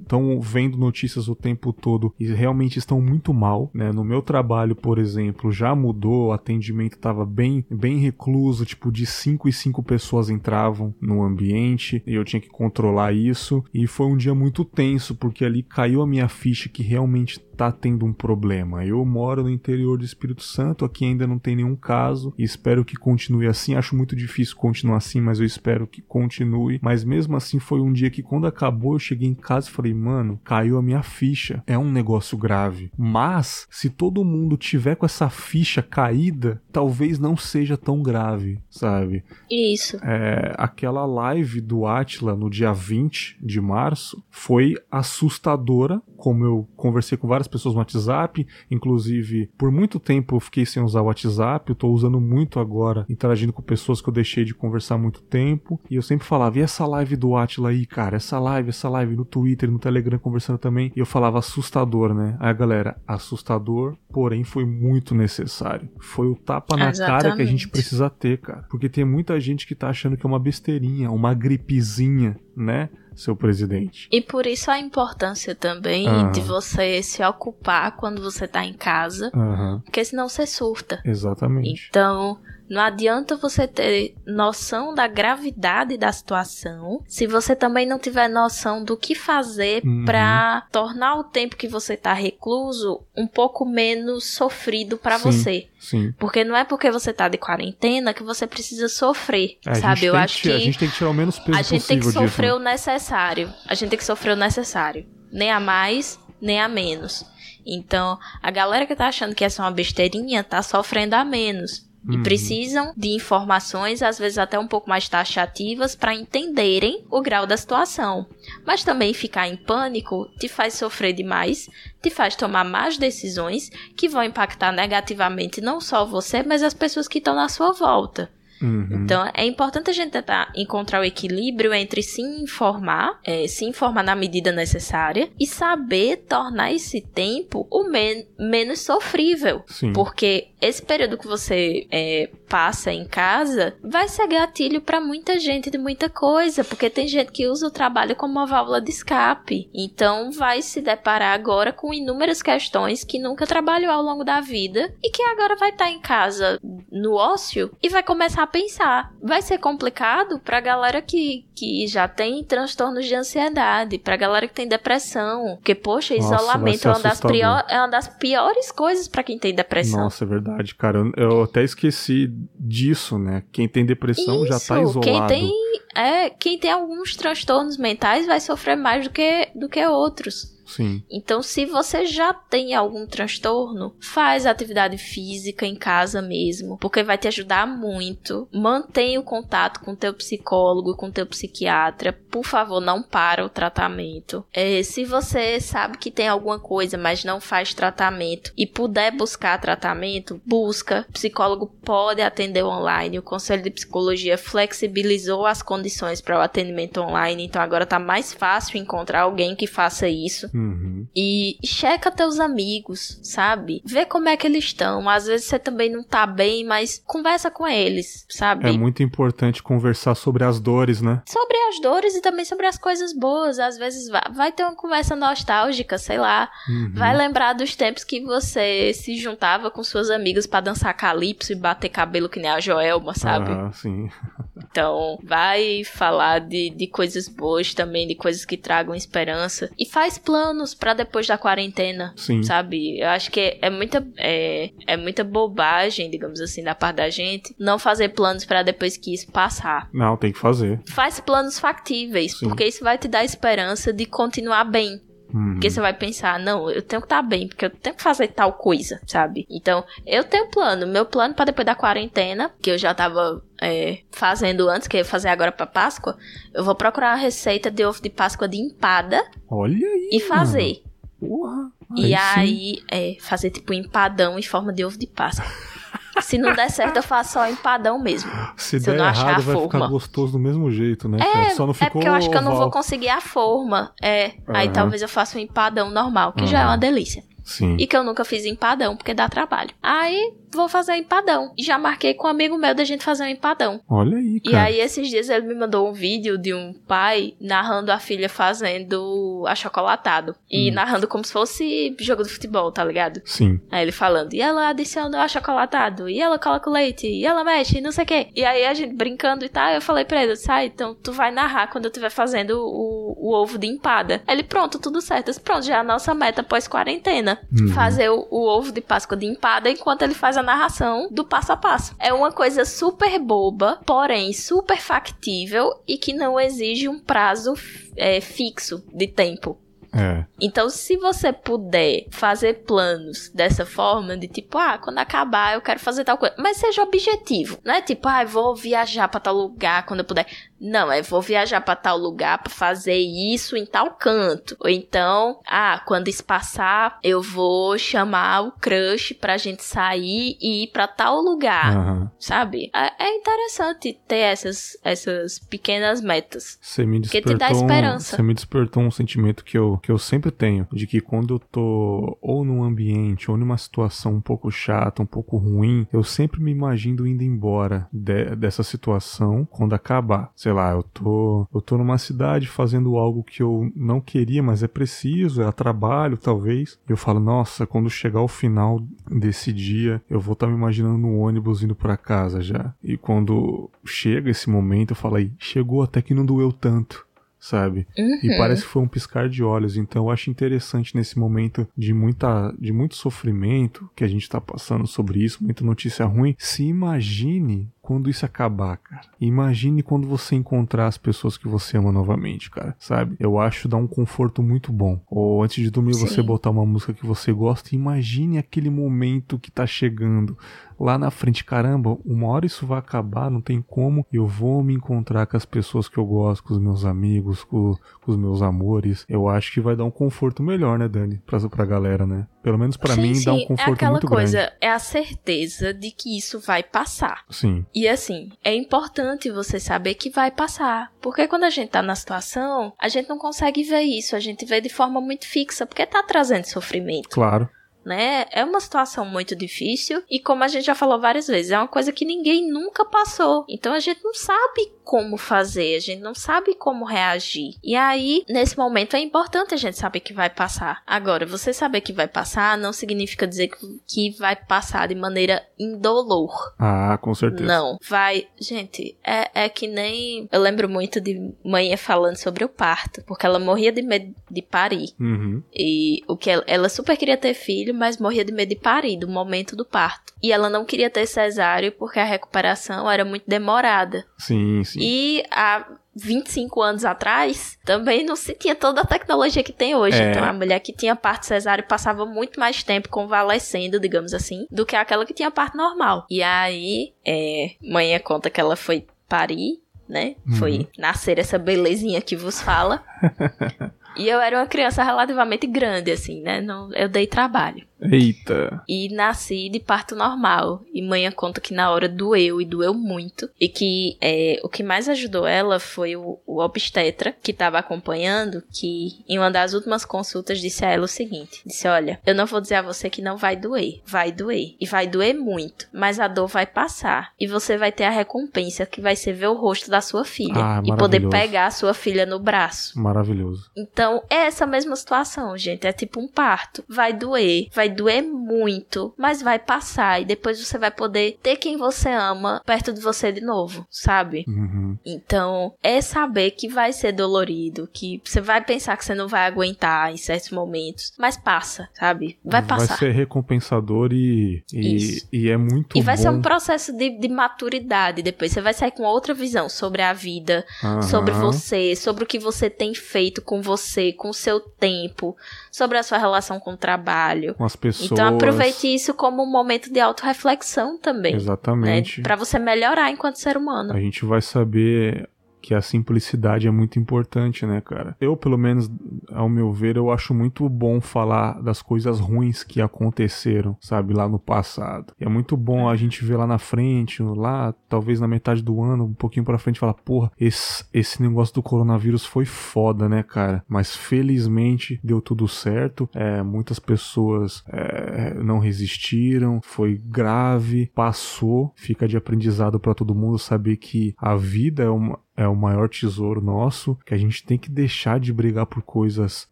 [0.00, 3.92] estão vendo notícias o tempo todo e realmente estão muito mal, né?
[3.92, 9.06] No meu trabalho, por exemplo, já mudou, o atendimento estava bem, bem recluso, tipo de
[9.06, 14.06] 5 e 5 pessoas entravam no ambiente e eu tinha que controlar isso e foi
[14.06, 18.12] um dia muito tenso porque ali caiu a minha ficha que realmente tá tendo um
[18.12, 18.84] problema.
[18.84, 22.84] Eu moro no interior do Espírito Santo, aqui ainda não tem nenhum caso e espero
[22.84, 23.74] que continue assim.
[23.74, 26.78] Acho muito difícil continuar assim, mas eu espero que continue.
[26.82, 29.94] Mas mesmo assim foi um dia que quando acabou eu cheguei em casa e falei,
[29.94, 31.62] mano, caiu a minha ficha.
[31.66, 32.90] É um negócio grave.
[32.96, 39.24] Mas se todo mundo tiver com essa ficha caída, talvez não seja tão grave, sabe?
[39.50, 39.96] Isso.
[40.02, 47.16] É, aquela live do Atila no dia 20 de março foi assustadora, como eu conversei
[47.16, 51.06] com várias várias pessoas no WhatsApp, inclusive por muito tempo eu fiquei sem usar o
[51.06, 54.98] WhatsApp, eu tô usando muito agora, interagindo com pessoas que eu deixei de conversar há
[54.98, 58.70] muito tempo, e eu sempre falava, e essa live do Atila aí, cara, essa live,
[58.70, 62.36] essa live no Twitter, no Telegram conversando também, e eu falava assustador, né?
[62.40, 65.88] Aí a galera, assustador, porém foi muito necessário.
[65.98, 67.22] Foi o tapa na Exatamente.
[67.22, 68.64] cara que a gente precisa ter, cara.
[68.70, 72.88] Porque tem muita gente que tá achando que é uma besteirinha, uma gripezinha, né?
[73.14, 74.08] Seu presidente.
[74.10, 76.30] E por isso a importância também uhum.
[76.32, 79.80] de você se ocupar quando você tá em casa, uhum.
[79.84, 81.00] porque senão você surta.
[81.04, 81.86] Exatamente.
[81.90, 88.28] Então, não adianta você ter noção da gravidade da situação se você também não tiver
[88.28, 90.04] noção do que fazer uhum.
[90.04, 95.68] para tornar o tempo que você tá recluso um pouco menos sofrido para você.
[95.78, 96.12] Sim.
[96.18, 100.06] Porque não é porque você tá de quarentena que você precisa sofrer, é, sabe?
[100.06, 101.98] Eu acho que, que a gente tem que tirar o menos peso A gente tem
[101.98, 102.54] que disso, sofrer né?
[102.54, 103.52] o necessário.
[103.68, 107.24] A gente tem que sofrer o necessário, nem a mais, nem a menos.
[107.66, 111.84] Então, a galera que tá achando que é só uma besteirinha tá sofrendo a menos
[112.08, 112.22] e uhum.
[112.22, 117.56] precisam de informações, às vezes até um pouco mais taxativas, para entenderem o grau da
[117.56, 118.26] situação.
[118.66, 121.68] Mas também ficar em pânico te faz sofrer demais,
[122.02, 127.08] te faz tomar más decisões que vão impactar negativamente não só você, mas as pessoas
[127.08, 128.30] que estão na sua volta.
[128.60, 129.04] Uhum.
[129.04, 134.02] Então, é importante a gente tentar encontrar o equilíbrio entre se informar, é, se informar
[134.02, 139.62] na medida necessária e saber tornar esse tempo o men menos sofrível.
[139.66, 139.92] Sim.
[139.92, 145.70] Porque esse período que você é, passa em casa vai ser gatilho para muita gente
[145.70, 149.68] de muita coisa, porque tem gente que usa o trabalho como uma válvula de escape.
[149.74, 154.94] Então, vai se deparar agora com inúmeras questões que nunca trabalhou ao longo da vida
[155.02, 156.58] e que agora vai estar tá em casa
[156.94, 159.12] no ócio e vai começar a pensar.
[159.20, 164.54] Vai ser complicado pra galera que, que já tem transtornos de ansiedade, pra galera que
[164.54, 165.56] tem depressão.
[165.56, 169.38] Porque, poxa, Nossa, isolamento é uma, das pior, é uma das piores coisas para quem
[169.38, 170.04] tem depressão.
[170.04, 171.00] Nossa, é verdade, cara.
[171.16, 173.42] Eu até esqueci disso, né?
[173.50, 175.00] Quem tem depressão Isso, já tá isolado.
[175.00, 175.52] Quem tem,
[175.96, 180.53] é, quem tem alguns transtornos mentais vai sofrer mais do que, do que outros.
[180.66, 181.02] Sim.
[181.10, 187.18] Então, se você já tem algum transtorno, faz atividade física em casa mesmo, porque vai
[187.18, 188.48] te ajudar muito.
[188.52, 192.12] Mantenha o contato com teu psicólogo, com teu psiquiatra.
[192.12, 194.44] Por favor, não para o tratamento.
[194.52, 199.60] É, se você sabe que tem alguma coisa, mas não faz tratamento e puder buscar
[199.60, 201.06] tratamento, busca.
[201.08, 203.18] O psicólogo pode atender online.
[203.18, 208.32] O Conselho de Psicologia flexibilizou as condições para o atendimento online, então agora tá mais
[208.32, 210.48] fácil encontrar alguém que faça isso.
[210.54, 211.06] Uhum.
[211.14, 213.82] E checa teus amigos, sabe?
[213.84, 215.08] Vê como é que eles estão.
[215.08, 218.68] Às vezes você também não tá bem, mas conversa com eles, sabe?
[218.68, 221.22] É muito importante conversar sobre as dores, né?
[221.26, 223.58] Sobre as dores e também sobre as coisas boas.
[223.58, 226.48] Às vezes vai, ter uma conversa nostálgica, sei lá.
[226.68, 226.92] Uhum.
[226.94, 231.56] Vai lembrar dos tempos que você se juntava com suas amigas para dançar calypso e
[231.56, 233.50] bater cabelo que nem a Joelma, sabe?
[233.50, 234.08] Ah, sim.
[234.56, 239.70] então, vai falar de, de coisas boas também, de coisas que tragam esperança.
[239.78, 242.42] E faz planos para depois da quarentena, Sim.
[242.42, 243.00] sabe?
[243.00, 247.54] Eu acho que é muita é, é muita bobagem, digamos assim, da parte da gente
[247.58, 249.88] não fazer planos para depois que isso passar.
[249.92, 250.80] Não, tem que fazer.
[250.86, 252.48] Faz planos factíveis, Sim.
[252.48, 255.00] porque isso vai te dar esperança de continuar bem.
[255.34, 255.54] Uhum.
[255.54, 258.02] Porque você vai pensar, não, eu tenho que estar tá bem, porque eu tenho que
[258.02, 259.44] fazer tal coisa, sabe?
[259.50, 260.86] Então, eu tenho plano.
[260.86, 264.98] Meu plano para depois da quarentena, que eu já tava é, fazendo antes, que eu
[264.98, 266.16] ia fazer agora para Páscoa,
[266.54, 269.24] eu vou procurar uma receita de ovo de Páscoa de empada.
[269.50, 270.10] Olha aí.
[270.12, 270.84] E fazer.
[271.18, 271.72] Porra.
[271.96, 275.44] Aí e aí, é, fazer tipo um empadão em forma de ovo de Páscoa.
[276.20, 278.30] Se não der certo, eu faço só empadão mesmo.
[278.56, 279.68] Se, Se der eu não achar errado, a vai forma.
[279.72, 281.18] ficar gostoso do mesmo jeito, né?
[281.20, 281.50] É?
[281.50, 283.92] Só não ficou é porque eu acho que eu não vou conseguir a forma.
[284.02, 284.32] É.
[284.48, 284.72] Aí Aham.
[284.72, 287.22] talvez eu faça um empadão normal, que já é uma delícia.
[287.44, 287.76] Sim.
[287.78, 289.70] E que eu nunca fiz empadão, porque dá trabalho.
[289.82, 291.52] Aí vou fazer empadão.
[291.56, 293.80] E já marquei com um amigo meu da gente fazer um empadão.
[293.88, 294.64] Olha aí, E cara.
[294.64, 299.44] aí, esses dias, ele me mandou um vídeo de um pai narrando a filha fazendo
[299.48, 300.34] achocolatado.
[300.50, 300.74] E Hum.
[300.74, 303.20] narrando como se fosse jogo de futebol, tá ligado?
[303.24, 303.60] Sim.
[303.70, 307.44] Aí ele falando, e ela adiciona o achocolatado, e ela coloca o leite, e ela
[307.44, 308.28] mexe, e não sei o quê.
[308.34, 311.30] E aí a gente brincando e tal, eu falei pra ele, sai, então tu vai
[311.30, 314.22] narrar quando eu estiver fazendo o, o ovo de empada.
[314.28, 315.26] Ele, pronto, tudo certo.
[315.26, 317.38] Disse, pronto, já é a nossa meta pós-quarentena.
[317.58, 317.68] Uhum.
[317.68, 321.52] Fazer o, o ovo de Páscoa de empada enquanto ele faz a narração do passo
[321.52, 321.96] a passo.
[321.98, 327.54] É uma coisa super boba, porém super factível e que não exige um prazo
[327.96, 329.58] é, fixo de tempo.
[329.96, 330.24] É.
[330.40, 335.78] Então, se você puder fazer planos dessa forma, de tipo, ah, quando acabar eu quero
[335.78, 339.86] fazer tal coisa, mas seja objetivo, não é tipo, ah, vou viajar pra tal lugar
[339.86, 340.26] quando eu puder.
[340.60, 344.56] Não, é vou viajar pra tal lugar pra fazer isso em tal canto.
[344.60, 350.64] Ou então, ah, quando isso passar, eu vou chamar o crush pra gente sair e
[350.64, 352.10] ir pra tal lugar, Aham.
[352.18, 352.70] sabe?
[352.74, 356.58] É, é interessante ter essas, essas pequenas metas.
[356.60, 357.34] Você me Porque despertou.
[357.34, 358.16] te dá esperança.
[358.16, 360.66] Você me despertou um sentimento que eu, que eu sempre tenho.
[360.72, 365.06] De que quando eu tô ou num ambiente ou numa situação um pouco chata, um
[365.06, 370.30] pouco ruim, eu sempre me imagino indo embora de- dessa situação quando acabar.
[370.44, 374.62] Sei lá, eu tô, eu tô numa cidade fazendo algo que eu não queria, mas
[374.62, 376.78] é preciso, é trabalho, talvez.
[376.86, 378.78] E eu falo, nossa, quando chegar o final
[379.10, 382.74] desse dia, eu vou estar me imaginando no ônibus indo pra casa já.
[382.84, 387.06] E quando chega esse momento, eu falo aí, chegou até que não doeu tanto.
[387.40, 387.86] Sabe?
[387.94, 388.38] E Uhum.
[388.38, 389.76] parece que foi um piscar de olhos.
[389.76, 394.40] Então eu acho interessante nesse momento de muita de muito sofrimento que a gente tá
[394.40, 396.34] passando sobre isso, muita notícia ruim.
[396.38, 399.02] Se imagine quando isso acabar, cara.
[399.20, 402.74] Imagine quando você encontrar as pessoas que você ama novamente, cara.
[402.78, 403.14] Sabe?
[403.20, 404.98] Eu acho dá um conforto muito bom.
[405.06, 406.26] Ou antes de dormir você Sim.
[406.26, 410.34] botar uma música que você gosta, imagine aquele momento que tá chegando
[410.80, 414.74] lá na frente, caramba, uma hora isso vai acabar, não tem como, eu vou me
[414.74, 418.40] encontrar com as pessoas que eu gosto, com os meus amigos, com, com os meus
[418.40, 419.04] amores.
[419.08, 421.20] Eu acho que vai dar um conforto melhor, né, Dani?
[421.26, 422.26] Pra, pra galera, né?
[422.44, 424.52] Pelo menos pra sim, mim sim, dá um é conforto aquela muito coisa, grande.
[424.60, 427.24] é a certeza de que isso vai passar.
[427.30, 430.92] Sim, E assim, é importante você saber que vai passar.
[431.00, 434.44] Porque quando a gente tá na situação, a gente não consegue ver isso, a gente
[434.44, 437.48] vê de forma muito fixa, porque tá trazendo sofrimento, claro.
[437.84, 438.26] Né?
[438.30, 441.68] É uma situação muito difícil e como a gente já falou várias vezes, é uma
[441.68, 443.44] coisa que ninguém nunca passou.
[443.48, 447.54] Então a gente não sabe como fazer, a gente não sabe como reagir.
[447.64, 450.82] E aí, nesse momento é importante a gente saber que vai passar.
[450.86, 453.48] Agora, você saber que vai passar não significa dizer
[453.86, 456.54] que- vai passar de maneira indolor.
[456.58, 457.44] Ah, com certeza.
[457.44, 458.26] Não, vai.
[458.38, 460.28] Gente, é, é que nem.
[460.30, 464.42] Eu lembro muito de mãe falando sobre o parto, porque ela morria de medo de
[464.42, 464.90] parir.
[465.00, 465.42] Uhum.
[465.54, 468.96] E o que ela, ela super queria ter filho, mas morria de medo de parir,
[468.96, 470.12] do momento do parto.
[470.22, 474.04] E ela não queria ter cesáreo porque a recuperação era muito demorada.
[474.18, 474.78] Sim, sim.
[474.80, 480.00] E há 25 anos atrás, também não se tinha toda a tecnologia que tem hoje.
[480.00, 480.10] É.
[480.10, 484.66] Então a mulher que tinha parto cesáreo passava muito mais tempo convalescendo, digamos assim, do
[484.66, 486.06] que aquela que tinha parto normal.
[486.10, 490.16] E aí, é, mãe conta que ela foi parir, né?
[490.26, 490.36] Uhum.
[490.36, 492.82] Foi nascer essa belezinha que vos fala.
[493.96, 496.40] e eu era uma criança relativamente grande, assim, né?
[496.40, 497.66] Não, eu dei trabalho.
[497.90, 498.62] Eita.
[498.68, 500.62] E nasci de parto normal.
[500.72, 503.28] E mãe conta que na hora doeu e doeu muito.
[503.40, 508.42] E que é, o que mais ajudou ela foi o, o obstetra que estava acompanhando,
[508.52, 512.26] que em uma das últimas consultas disse a ela o seguinte: disse, olha, eu não
[512.26, 513.80] vou dizer a você que não vai doer.
[513.86, 514.54] Vai doer.
[514.60, 515.66] E vai doer muito.
[515.72, 517.12] Mas a dor vai passar.
[517.20, 520.34] E você vai ter a recompensa que vai ser ver o rosto da sua filha.
[520.36, 522.78] Ah, e poder pegar a sua filha no braço.
[522.78, 523.50] Maravilhoso.
[523.56, 525.66] Então, é essa mesma situação, gente.
[525.66, 526.64] É tipo um parto.
[526.68, 530.00] Vai doer, vai doer muito, mas vai passar.
[530.00, 534.24] E depois você vai poder ter quem você ama perto de você de novo, sabe?
[534.28, 534.78] Uhum.
[534.84, 539.26] Então, é saber que vai ser dolorido, que você vai pensar que você não vai
[539.26, 542.18] aguentar em certos momentos, mas passa, sabe?
[542.24, 542.66] Vai passar.
[542.68, 546.02] Vai ser recompensador e, e, e é muito E vai bom.
[546.02, 548.32] ser um processo de, de maturidade depois.
[548.32, 550.82] Você vai sair com outra visão sobre a vida, Aham.
[550.82, 555.16] sobre você, sobre o que você tem feito com você, com o seu tempo,
[555.50, 557.34] sobre a sua relação com o trabalho.
[557.34, 557.90] Com as pessoas.
[557.90, 561.12] Então aproveite isso como um momento de autorreflexão também.
[561.12, 561.18] Né?
[561.18, 562.02] Exatamente.
[562.02, 563.72] Pra você melhorar enquanto ser humano.
[563.72, 565.08] A gente vai saber
[565.44, 567.94] que a simplicidade é muito importante, né, cara?
[568.00, 568.70] Eu, pelo menos,
[569.12, 574.08] ao meu ver, eu acho muito bom falar das coisas ruins que aconteceram, sabe, lá
[574.08, 574.94] no passado.
[574.98, 578.62] E é muito bom a gente ver lá na frente, lá, talvez na metade do
[578.62, 583.02] ano, um pouquinho pra frente, falar, porra, esse, esse negócio do coronavírus foi foda, né,
[583.02, 583.44] cara?
[583.46, 585.90] Mas felizmente deu tudo certo.
[585.92, 593.18] É, muitas pessoas é, não resistiram, foi grave, passou, fica de aprendizado para todo mundo
[593.18, 597.38] saber que a vida é uma, é o maior tesouro nosso, que a gente tem
[597.38, 599.28] que deixar de brigar por coisas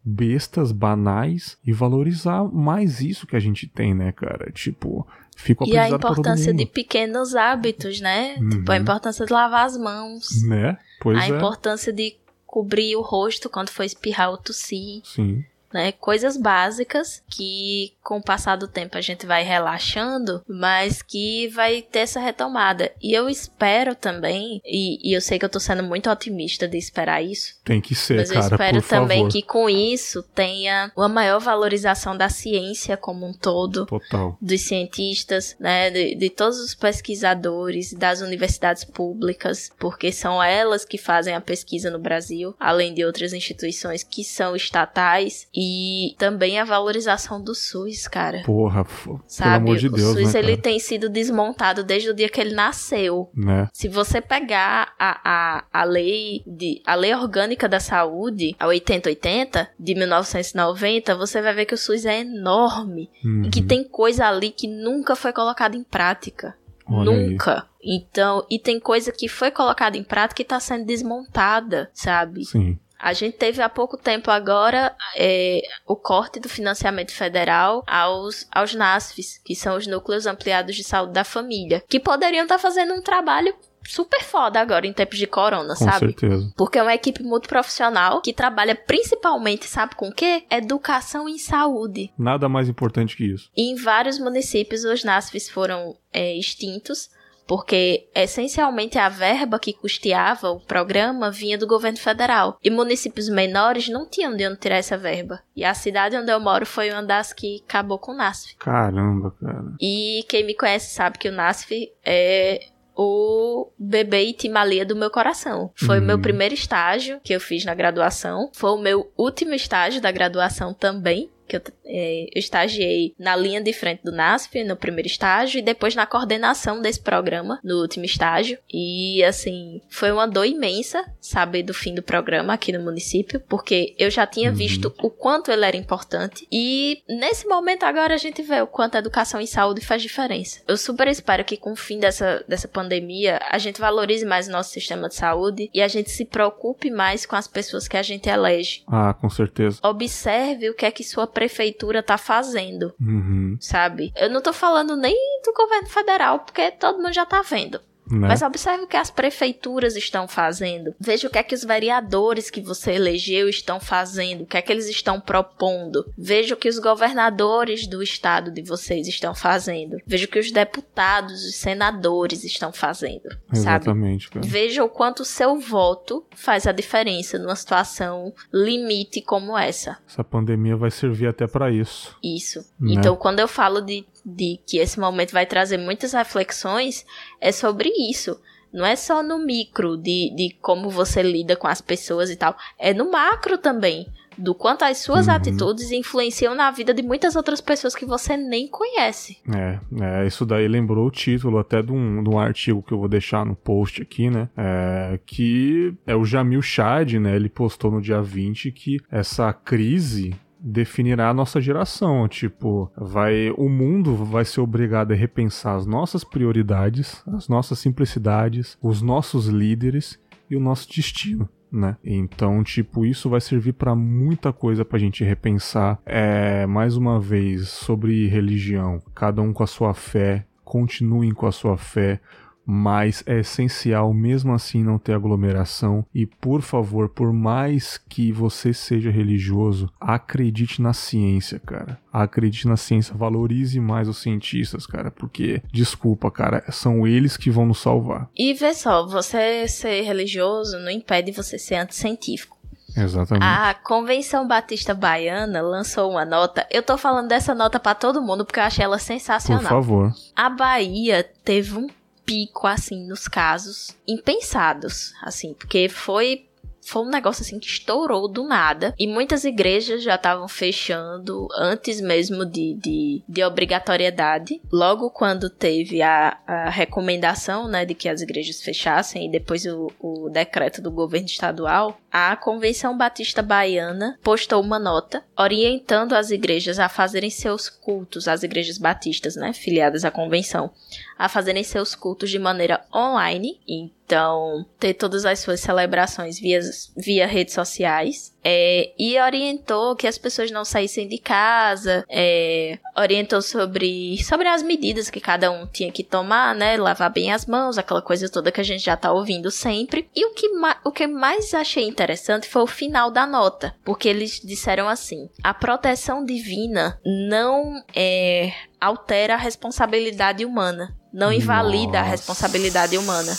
[0.03, 4.51] bestas, banais e valorizar mais isso que a gente tem, né, cara?
[4.51, 5.05] Tipo,
[5.35, 8.37] fico E a importância de pequenos hábitos, né?
[8.39, 8.49] Uhum.
[8.49, 10.41] Tipo, a importância de lavar as mãos.
[10.47, 10.77] Né?
[11.01, 11.29] Pois a é.
[11.29, 12.15] importância de
[12.45, 15.01] cobrir o rosto quando for espirrar ou tossir.
[15.03, 15.43] Sim
[15.73, 15.91] né?
[15.91, 21.81] Coisas básicas que com o passar do tempo a gente vai relaxando, mas que vai
[21.81, 22.91] ter essa retomada.
[23.01, 26.77] E eu espero também, e, e eu sei que eu tô sendo muito otimista de
[26.77, 27.55] esperar isso.
[27.63, 29.31] Tem que ser, mas cara, eu espero também favor.
[29.31, 33.85] que com isso tenha uma maior valorização da ciência como um todo.
[33.85, 34.37] Total.
[34.41, 35.89] Dos cientistas, né?
[35.89, 41.89] De, de todos os pesquisadores, das universidades públicas, porque são elas que fazem a pesquisa
[41.89, 45.47] no Brasil, além de outras instituições que são estatais.
[45.53, 48.41] E e também a valorização do SUS, cara.
[48.45, 48.85] Porra,
[49.27, 49.49] Sabe?
[49.51, 52.41] pelo amor de Deus, O SUS né, ele tem sido desmontado desde o dia que
[52.41, 53.29] ele nasceu.
[53.33, 53.67] Né?
[53.71, 59.69] Se você pegar a, a, a lei de a lei orgânica da saúde, a 8080
[59.79, 63.43] de 1990, você vai ver que o SUS é enorme Uhum.
[63.45, 66.55] e que tem coisa ali que nunca foi colocada em prática.
[66.85, 67.29] Olha aí.
[67.29, 67.65] nunca.
[67.81, 72.45] Então, e tem coisa que foi colocada em prática e tá sendo desmontada, sabe?
[72.45, 72.77] Sim.
[73.03, 78.73] A gente teve há pouco tempo agora é, o corte do financiamento federal aos, aos
[78.73, 83.01] NASFs, que são os Núcleos Ampliados de Saúde da Família, que poderiam estar fazendo um
[83.01, 83.53] trabalho
[83.85, 85.99] super foda agora em tempos de corona, Com sabe?
[85.99, 86.53] certeza.
[86.55, 90.43] Porque é uma equipe multiprofissional que trabalha principalmente, sabe com o quê?
[90.49, 92.09] Educação em saúde.
[92.17, 93.49] Nada mais importante que isso.
[93.53, 97.09] E em vários municípios os NASFs foram é, extintos,
[97.47, 102.57] porque essencialmente a verba que custeava o programa vinha do governo federal.
[102.63, 105.41] E municípios menores não tinham de onde tirar essa verba.
[105.55, 108.55] E a cidade onde eu moro foi uma das que acabou com o NASF.
[108.57, 109.73] Caramba, cara.
[109.81, 112.59] E quem me conhece sabe que o NASF é
[112.95, 115.71] o bebê Itimalia do meu coração.
[115.75, 116.03] Foi Uhum.
[116.03, 118.51] o meu primeiro estágio que eu fiz na graduação.
[118.53, 121.29] Foi o meu último estágio da graduação também.
[121.47, 125.61] Que eu, é, eu estagiei na linha de frente do NASF no primeiro estágio e
[125.61, 128.57] depois na coordenação desse programa no último estágio.
[128.71, 133.95] E assim, foi uma dor imensa saber do fim do programa aqui no município, porque
[133.97, 134.55] eu já tinha Uhum.
[134.55, 136.47] visto o quanto ele era importante.
[136.51, 140.61] E nesse momento agora a gente vê o quanto a educação em saúde faz diferença.
[140.67, 144.51] Eu super espero que com o fim dessa, dessa pandemia a gente valorize mais o
[144.51, 148.03] nosso sistema de saúde e a gente se preocupe mais com as pessoas que a
[148.03, 148.83] gente elege.
[148.87, 149.79] Ah, com certeza.
[149.83, 153.57] Observe o que é que sua prefeitura tá fazendo, Uhum.
[153.59, 154.11] sabe?
[154.15, 157.79] Eu não tô falando nem do governo federal, porque todo mundo já tá vendo.
[158.09, 158.27] Né?
[158.27, 160.93] Mas observe o que as prefeituras estão fazendo.
[160.99, 164.61] Veja o que é que os vereadores que você elegeu estão fazendo, o que é
[164.61, 166.05] que eles estão propondo.
[166.17, 169.97] Veja o que os governadores do estado de vocês estão fazendo.
[170.05, 173.57] Veja o que os deputados, os senadores estão fazendo, sabe?
[173.57, 174.45] Exatamente, cara.
[174.45, 179.97] Veja o quanto o seu voto faz a diferença numa situação limite como essa.
[180.07, 182.17] Essa pandemia vai servir até pra isso.
[182.23, 182.59] Isso.
[182.79, 182.93] Né?
[182.93, 187.05] Então, quando eu falo de, de que esse momento vai trazer muitas reflexões,
[187.41, 188.39] é sobre isso.
[188.71, 192.55] Não é só no micro de, de como você lida com as pessoas e tal.
[192.79, 194.07] É no macro também.
[194.35, 195.33] Do quanto as suas Uhum.
[195.33, 199.37] atitudes influenciam na vida de muitas outras pessoas que você nem conhece.
[199.55, 202.97] É, é, isso daí lembrou o título até de um, de um artigo que eu
[202.97, 204.49] vou deixar no post aqui, né?
[204.57, 207.35] É, que é o Jamil Chad, né?
[207.35, 210.33] Ele postou no dia 20 que essa crise
[210.63, 216.23] definirá a nossa geração, tipo, vai o mundo vai ser obrigado a repensar as nossas
[216.23, 220.17] prioridades, as nossas simplicidades, os nossos líderes
[220.49, 221.49] e o nosso destino.
[221.69, 221.97] Né?
[222.03, 225.99] Então, tipo, isso vai servir pra muita coisa pra gente repensar.
[226.05, 229.01] É, mais uma vez, sobre religião.
[229.15, 230.45] Cada um com a sua fé.
[230.63, 232.21] Continuem com a sua fé.
[232.65, 236.05] Mas é essencial, mesmo assim, não ter aglomeração.
[236.13, 241.99] E, por favor, por mais que você seja religioso, acredite na ciência, cara.
[242.11, 243.15] Acredite na ciência.
[243.15, 245.11] Valorize mais os cientistas, cara.
[245.11, 248.29] Porque, desculpa, cara, são eles que vão nos salvar.
[248.37, 252.57] E vê só, você ser religioso não impede você ser anticientífico.
[252.95, 253.43] Exatamente.
[253.43, 256.65] A Convenção Batista Baiana lançou uma nota.
[256.69, 259.63] Eu tô falando dessa nota pra todo mundo porque eu achei ela por sensacional.
[259.63, 260.13] favor.
[260.35, 261.87] A Bahia teve um
[262.25, 266.47] pico, assim, nos casos impensados, assim, porque foi
[266.85, 268.93] foi um negócio assim que estourou do nada.
[268.99, 274.61] E muitas igrejas já estavam fechando antes mesmo de, de, de, obrigatoriedade.
[274.71, 279.91] Logo quando teve a, a recomendação né, de que as igrejas fechassem e depois o,
[279.99, 286.79] o decreto do governo estadual, a Convenção Batista Baiana postou uma nota orientando as igrejas
[286.79, 290.71] a fazerem seus cultos, as igrejas batistas, né, filiadas à convenção,
[291.17, 293.59] a fazerem seus cultos de maneira online.
[293.67, 296.59] Então, ter todas as suas celebrações via,
[296.95, 303.41] via redes sociais é, e orientou que as pessoas não saíssem de casa, é, orientou
[303.41, 306.75] sobre, sobre as medidas que cada um tinha que tomar, né?
[306.75, 310.09] Lavar bem as mãos, aquela coisa toda que a gente já tá ouvindo sempre.
[310.15, 310.49] E o que,
[310.83, 315.53] o que mais achei interessante foi o final da nota, porque eles disseram assim: a
[315.53, 321.99] proteção divina não é, altera a responsabilidade humana, não invalida Nossa.
[321.99, 323.33] a responsabilidade humana.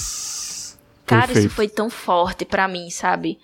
[1.06, 1.46] Cara, Perfeito.
[1.46, 3.38] isso foi tão forte para mim, sabe?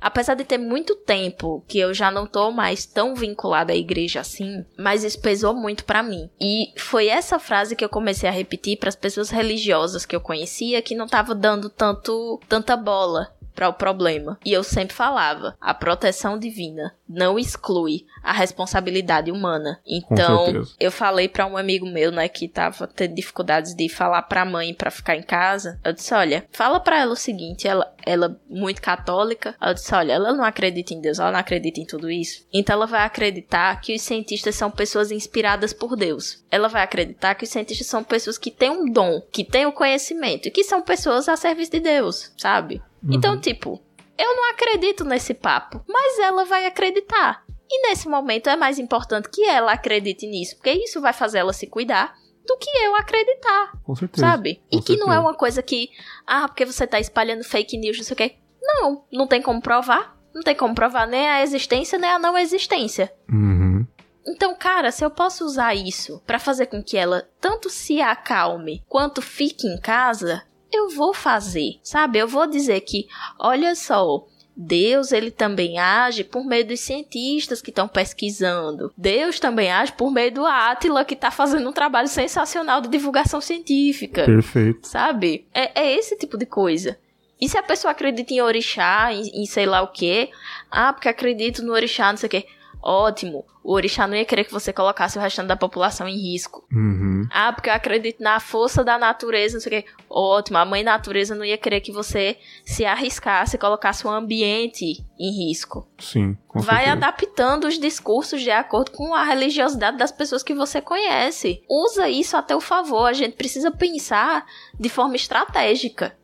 [0.00, 4.20] Apesar de ter muito tempo que eu já não tô mais tão vinculada à igreja
[4.20, 6.30] assim, mas isso pesou muito para mim.
[6.40, 10.20] E foi essa frase que eu comecei a repetir para as pessoas religiosas que eu
[10.20, 14.38] conhecia que não tava dando tanto tanta bola para o problema.
[14.44, 19.80] E eu sempre falava: a proteção divina não exclui a responsabilidade humana.
[19.86, 24.42] Então, eu falei para um amigo meu, né, que tava tendo dificuldades de falar para
[24.42, 25.80] a mãe para ficar em casa.
[25.82, 29.56] Eu disse: "Olha, fala para ela o seguinte, ela ela muito católica.
[29.60, 32.46] Eu disse: "Olha, ela não acredita em Deus, ela não acredita em tudo isso.
[32.52, 36.44] Então ela vai acreditar que os cientistas são pessoas inspiradas por Deus.
[36.50, 39.72] Ela vai acreditar que os cientistas são pessoas que têm um dom, que têm o
[39.72, 42.82] conhecimento e que são pessoas a serviço de Deus, sabe?
[43.08, 43.38] Então, uhum.
[43.38, 43.82] Então, tipo,
[44.18, 47.44] eu não acredito nesse papo, mas ela vai acreditar.
[47.68, 51.52] E nesse momento é mais importante que ela acredite nisso, porque isso vai fazer ela
[51.52, 52.14] se cuidar
[52.46, 53.72] do que eu acreditar.
[53.82, 54.26] Com certeza.
[54.26, 54.54] Sabe?
[54.70, 55.06] Com e que certeza.
[55.06, 55.90] não é uma coisa que,
[56.26, 58.36] ah, porque você tá espalhando fake news, não sei o quê.
[58.62, 60.16] Não, não tem como provar.
[60.32, 63.12] Não tem como provar nem a existência nem a não existência.
[63.28, 63.86] Uhum.
[64.26, 68.84] Então, cara, se eu posso usar isso para fazer com que ela tanto se acalme
[68.88, 70.42] quanto fique em casa,
[70.72, 72.18] eu vou fazer, sabe?
[72.18, 73.06] Eu vou dizer que,
[73.38, 74.24] olha só,
[74.56, 78.90] Deus ele também age por meio dos cientistas que estão pesquisando.
[78.96, 83.40] Deus também age por meio do Átila que está fazendo um trabalho sensacional de divulgação
[83.40, 84.24] científica.
[84.24, 84.86] Perfeito.
[84.88, 85.46] Sabe?
[85.52, 86.98] É, é esse tipo de coisa.
[87.38, 90.30] E se a pessoa acredita em orixá, em, em sei lá o quê?
[90.70, 92.46] Ah, porque acredito no orixá, não sei o quê.
[92.88, 93.44] Ótimo.
[93.64, 96.64] O orixá não ia querer que você colocasse o restante da população em risco.
[96.70, 97.26] Uhum.
[97.32, 99.88] Ah, porque eu acredito na força da natureza, não sei o quê.
[100.08, 100.58] Ótimo.
[100.58, 105.48] A mãe natureza não ia querer que você se arriscasse e colocasse o ambiente em
[105.48, 105.88] risco.
[105.98, 106.92] Sim, com Vai certeza.
[106.92, 111.64] adaptando os discursos de acordo com a religiosidade das pessoas que você conhece.
[111.68, 113.06] Usa isso a teu favor.
[113.06, 114.46] A gente precisa pensar
[114.78, 116.16] de forma estratégica.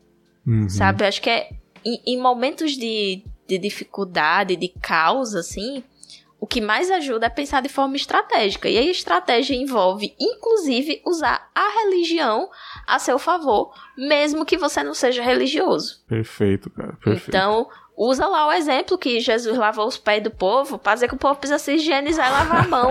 [0.47, 0.69] Uhum.
[0.69, 1.03] Sabe?
[1.03, 1.49] Acho que é
[1.83, 5.83] em, em momentos de, de dificuldade, de caos, assim,
[6.43, 8.67] o que mais ajuda é pensar de forma estratégica.
[8.67, 12.49] E a estratégia envolve, inclusive, usar a religião
[12.85, 16.03] a seu favor, mesmo que você não seja religioso.
[16.05, 16.97] Perfeito, cara.
[17.01, 17.29] Perfeito.
[17.29, 21.15] Então, usa lá o exemplo que Jesus lavou os pés do povo para dizer que
[21.15, 22.89] o povo precisa se higienizar e lavar a mão.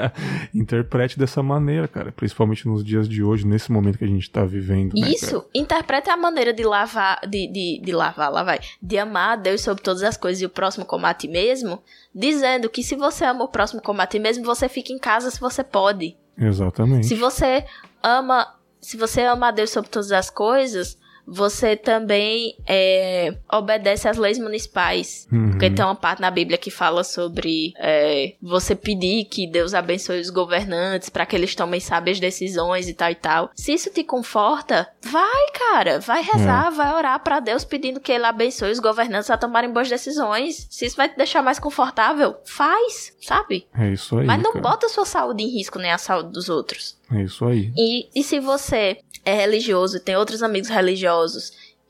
[0.54, 2.12] Interprete dessa maneira, cara.
[2.12, 4.94] Principalmente nos dias de hoje, nesse momento que a gente tá vivendo.
[4.94, 5.50] Né, Isso, cara?
[5.54, 9.62] interprete a maneira de lavar, de, de, de lavar, lá vai, de amar a Deus
[9.62, 11.82] sobre todas as coisas e o próximo como a ti mesmo,
[12.14, 15.30] dizendo que se você ama o próximo como a ti mesmo, você fica em casa
[15.30, 16.16] se você pode.
[16.36, 17.06] Exatamente.
[17.06, 17.64] Se você
[18.02, 24.16] ama, se você ama a Deus sobre todas as coisas, você também é, obedece às
[24.16, 25.26] leis municipais.
[25.32, 25.50] Uhum.
[25.50, 30.20] Porque tem uma parte na Bíblia que fala sobre é, você pedir que Deus abençoe
[30.20, 33.50] os governantes para que eles tomem sábias decisões e tal e tal.
[33.54, 36.00] Se isso te conforta, vai, cara.
[36.00, 36.70] Vai rezar, é.
[36.70, 40.66] vai orar para Deus pedindo que ele abençoe os governantes a tomarem boas decisões.
[40.70, 43.66] Se isso vai te deixar mais confortável, faz, sabe?
[43.76, 44.26] É isso aí.
[44.26, 44.62] Mas não cara.
[44.62, 46.96] bota a sua saúde em risco nem a saúde dos outros.
[47.12, 47.72] É isso aí.
[47.76, 51.13] E, e se você é religioso e tem outros amigos religiosos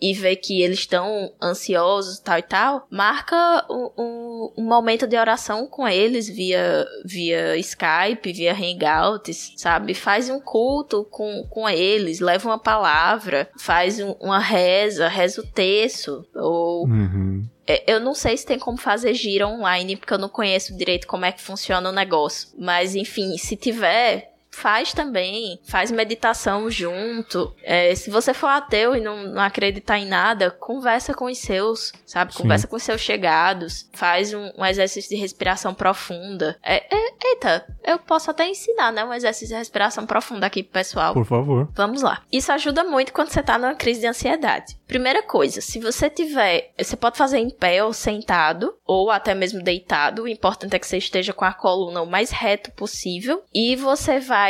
[0.01, 5.17] e vê que eles estão ansiosos tal e tal, marca um, um, um, momento de
[5.17, 9.95] oração com eles via, via Skype, via Hangouts, sabe?
[9.95, 15.47] Faz um culto com, com eles, leva uma palavra, faz um, uma reza, reza o
[15.47, 16.87] texto, ou...
[16.87, 17.49] Uhum.
[17.87, 21.25] Eu não sei se tem como fazer gira online, porque eu não conheço direito como
[21.25, 22.51] é que funciona o negócio.
[22.59, 27.55] Mas, enfim, se tiver, faz também, faz meditação junto.
[27.63, 31.93] É, se você for ateu e não, não, acreditar em nada, conversa com os seus,
[32.07, 32.33] sabe?
[32.33, 32.43] Sim.
[32.43, 36.57] Conversa com os seus chegados, faz um, um exercício de respiração profunda.
[36.63, 39.05] É, é, eita, eu posso até ensinar, né?
[39.05, 41.13] Um exercício de respiração profunda aqui pro pessoal.
[41.13, 41.69] Por favor.
[41.75, 42.23] Vamos lá.
[42.33, 44.77] Isso ajuda muito quando você tá numa crise de ansiedade.
[44.87, 49.63] Primeira coisa, se você tiver, você pode fazer em pé ou sentado, ou até mesmo
[49.63, 50.23] deitado.
[50.23, 54.21] O importante é que você esteja com a coluna o mais reto possível e você
[54.21, 54.44] vai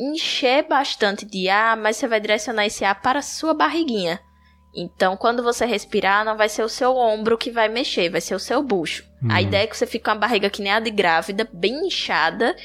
[0.00, 4.18] encher bastante de ar, mas você vai direcionar esse ar para a sua barriguinha.
[4.74, 8.34] Então, quando você respirar, não vai ser o seu ombro que vai mexer, vai ser
[8.34, 9.04] o seu bucho.
[9.22, 9.30] Uhum.
[9.30, 11.86] A ideia é que você fique com a barriga que nem a de grávida, bem
[11.86, 12.56] inchada,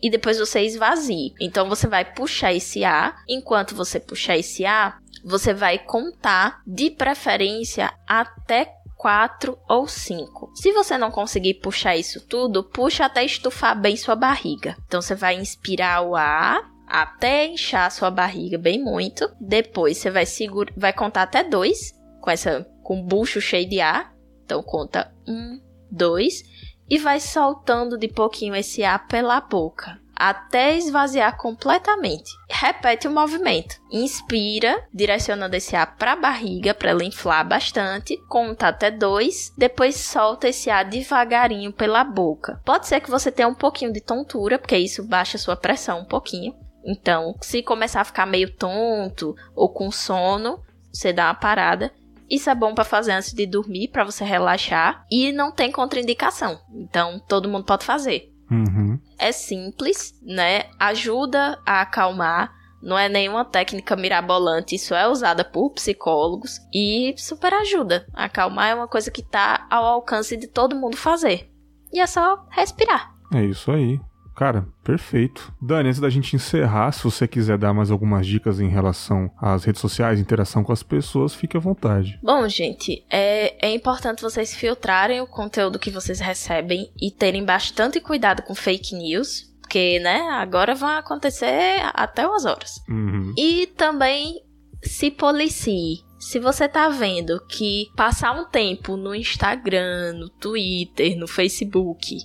[0.00, 1.34] e depois você esvazie.
[1.40, 3.16] Então, você vai puxar esse ar.
[3.28, 10.52] Enquanto você puxar esse ar, você vai contar, de preferência, até 4 ou 5.
[10.54, 14.76] Se você não conseguir puxar isso tudo, puxa até estufar bem sua barriga.
[14.86, 19.30] Então você vai inspirar o ar até inchar sua barriga bem muito.
[19.40, 23.80] Depois você vai segurar, vai contar até dois com essa com o bucho cheio de
[23.80, 24.14] ar.
[24.44, 25.60] Então conta um,
[25.90, 26.42] dois
[26.88, 32.32] e vai soltando de pouquinho esse ar pela boca até esvaziar completamente.
[32.50, 33.76] Repete o movimento.
[33.90, 39.94] Inspira, direcionando esse ar para a barriga para ela inflar bastante, conta até dois, depois
[39.94, 42.60] solta esse ar devagarinho pela boca.
[42.64, 46.00] Pode ser que você tenha um pouquinho de tontura, porque isso baixa a sua pressão
[46.00, 46.52] um pouquinho.
[46.84, 50.62] Então, se começar a ficar meio tonto ou com sono,
[50.92, 51.92] você dá uma parada.
[52.30, 56.60] Isso é bom para fazer antes de dormir, para você relaxar e não tem contraindicação.
[56.74, 58.32] Então, todo mundo pode fazer.
[58.50, 58.98] Uhum.
[59.18, 60.64] É simples, né?
[60.78, 62.56] Ajuda a acalmar.
[62.80, 68.06] Não é nenhuma técnica mirabolante, isso é usada por psicólogos e super ajuda.
[68.14, 71.50] Acalmar é uma coisa que tá ao alcance de todo mundo fazer.
[71.92, 73.12] E é só respirar.
[73.34, 73.98] É isso aí.
[74.38, 75.52] Cara, perfeito.
[75.60, 79.64] Dani, antes da gente encerrar, se você quiser dar mais algumas dicas em relação às
[79.64, 82.20] redes sociais, interação com as pessoas, fique à vontade.
[82.22, 88.00] Bom, gente, é, é importante vocês filtrarem o conteúdo que vocês recebem e terem bastante
[88.00, 92.80] cuidado com fake news, porque, né, agora vão acontecer até umas horas.
[92.88, 93.34] Uhum.
[93.36, 94.40] E também
[94.84, 96.04] se policie.
[96.16, 102.18] Se você tá vendo que passar um tempo no Instagram, no Twitter, no Facebook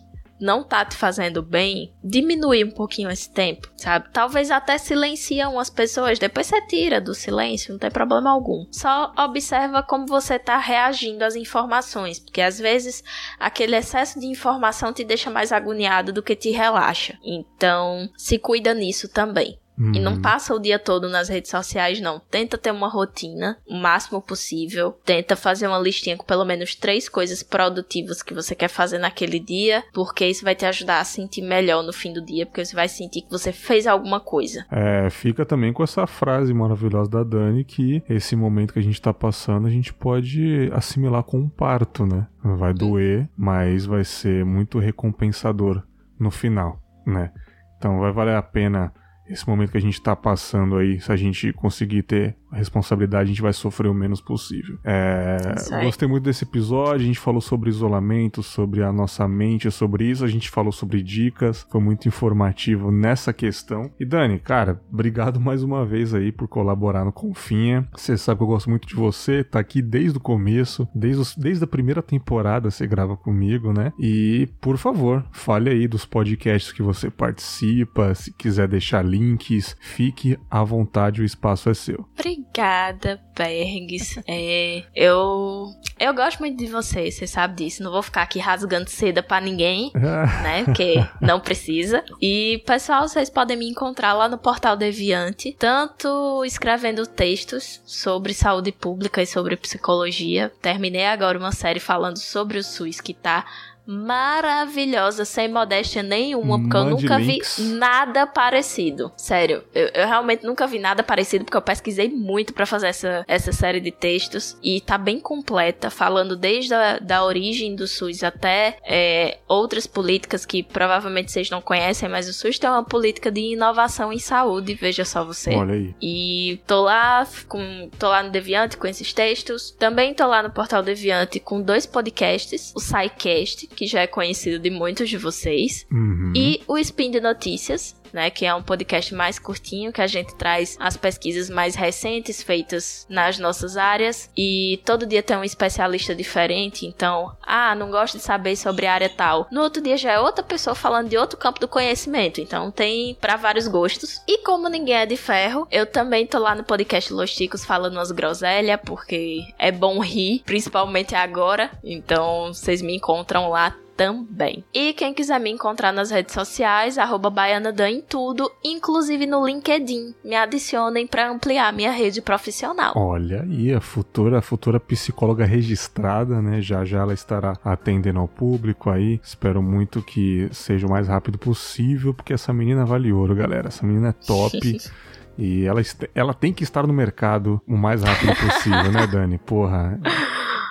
[0.44, 4.10] não tá te fazendo bem, diminui um pouquinho esse tempo, sabe?
[4.12, 8.66] Talvez até silencia umas pessoas, depois você tira do silêncio, não tem problema algum.
[8.70, 13.02] Só observa como você tá reagindo às informações, porque às vezes
[13.40, 17.18] aquele excesso de informação te deixa mais agoniado do que te relaxa.
[17.24, 19.58] Então, se cuida nisso também.
[19.78, 19.92] Uhum.
[19.96, 20.22] E não uhum.
[20.22, 22.20] passa o dia todo nas redes sociais, não.
[22.32, 24.98] Tenta ter uma rotina o máximo possível.
[25.06, 29.40] Tenta fazer uma listinha com pelo menos três coisas produtivas que você quer fazer naquele
[29.40, 32.76] dia, porque isso vai te ajudar a sentir melhor no fim do dia, porque você
[32.76, 34.66] vai sentir que você fez alguma coisa.
[34.72, 39.02] É, fica também com essa frase maravilhosa da Dani que esse momento que a gente
[39.02, 42.28] tá passando, a gente pode assimilar com um parto, né?
[42.44, 45.82] Vai doer, mas vai ser muito recompensador
[46.20, 47.32] no final, né?
[47.78, 48.94] Então vai valer a pena
[49.28, 53.28] esse momento que a gente está passando aí, se a gente conseguir ter responsabilidade, a
[53.28, 54.78] gente vai sofrer o menos possível.
[54.84, 55.38] É,
[55.84, 60.24] gostei muito desse episódio, a gente falou sobre isolamento, sobre a nossa mente, sobre isso,
[60.24, 63.92] a gente falou sobre dicas, foi muito informativo nessa questão.
[64.00, 67.88] E Dani, cara, obrigado mais uma vez aí por colaborar no Confinha.
[67.96, 71.36] Você sabe que eu gosto muito de você, tá aqui desde o começo, desde, os,
[71.36, 73.92] desde a primeira temporada você grava comigo, né?
[74.00, 80.38] E, por favor, fale aí dos podcasts que você participa, se quiser deixar links, fique
[80.50, 82.06] à vontade, o espaço é seu.
[82.14, 84.22] Obrigada Obrigada, Bergs.
[84.28, 87.84] É, eu eu gosto muito de você, você sabe disso.
[87.84, 90.64] Não vou ficar aqui rasgando seda para ninguém, né?
[90.66, 92.04] Porque não precisa.
[92.22, 98.72] E, pessoal, vocês podem me encontrar lá no Portal Deviante, tanto escrevendo textos sobre saúde
[98.72, 100.52] pública e sobre psicologia.
[100.62, 103.46] Terminei agora uma série falando sobre o SUS que tá
[103.86, 107.58] maravilhosa, sem modéstia nenhuma, porque Mande eu nunca links.
[107.58, 109.12] vi nada parecido.
[109.18, 113.26] Sério, eu, eu, realmente nunca vi nada parecido, porque eu pesquisei muito para fazer essa,
[113.28, 118.24] essa série de textos e tá bem completa, falando desde a da origem do SUS
[118.24, 123.32] até é, outras políticas que provavelmente vocês não conhecem, mas o SUS tem uma política
[123.32, 125.52] de inovação em saúde, veja só você.
[125.56, 125.94] Olha aí.
[126.02, 129.72] E tô lá, com, tô lá no Deviante com esses textos.
[129.72, 134.60] Também tô lá no Portal Deviante com dois podcasts, o SciCast, que já é conhecido
[134.60, 136.34] de muitos de vocês, uhum.
[136.36, 138.30] e o Spin de Notícias, né?
[138.30, 143.06] Que é um podcast mais curtinho, que a gente traz as pesquisas mais recentes feitas
[143.10, 144.30] nas nossas áreas.
[144.38, 146.86] E todo dia tem um especialista diferente.
[146.86, 149.48] Então, ah, não gosto de saber sobre a área tal.
[149.52, 152.40] No outro dia já é outra pessoa falando de outro campo do conhecimento.
[152.40, 154.22] Então tem para vários gostos.
[154.28, 157.94] E como ninguém é de ferro, eu também tô lá no podcast Los Chicos falando
[157.94, 161.72] umas groselhas, porque é bom rir, principalmente agora.
[161.84, 164.64] Então vocês me encontram lá também.
[164.74, 170.14] E quem quiser me encontrar nas redes sociais, arroba baianadan em tudo, inclusive no LinkedIn.
[170.24, 172.94] Me adicionem para ampliar minha rede profissional.
[172.96, 176.62] Olha aí, a futura, a futura psicóloga registrada, né?
[176.62, 179.20] Já já ela estará atendendo ao público aí.
[179.24, 183.68] Espero muito que seja o mais rápido possível, porque essa menina vale ouro, galera.
[183.68, 184.60] Essa menina é top.
[185.38, 185.82] E ela,
[186.14, 189.40] ela tem que estar no mercado o mais rápido possível, né, Dani?
[189.40, 190.00] Porra.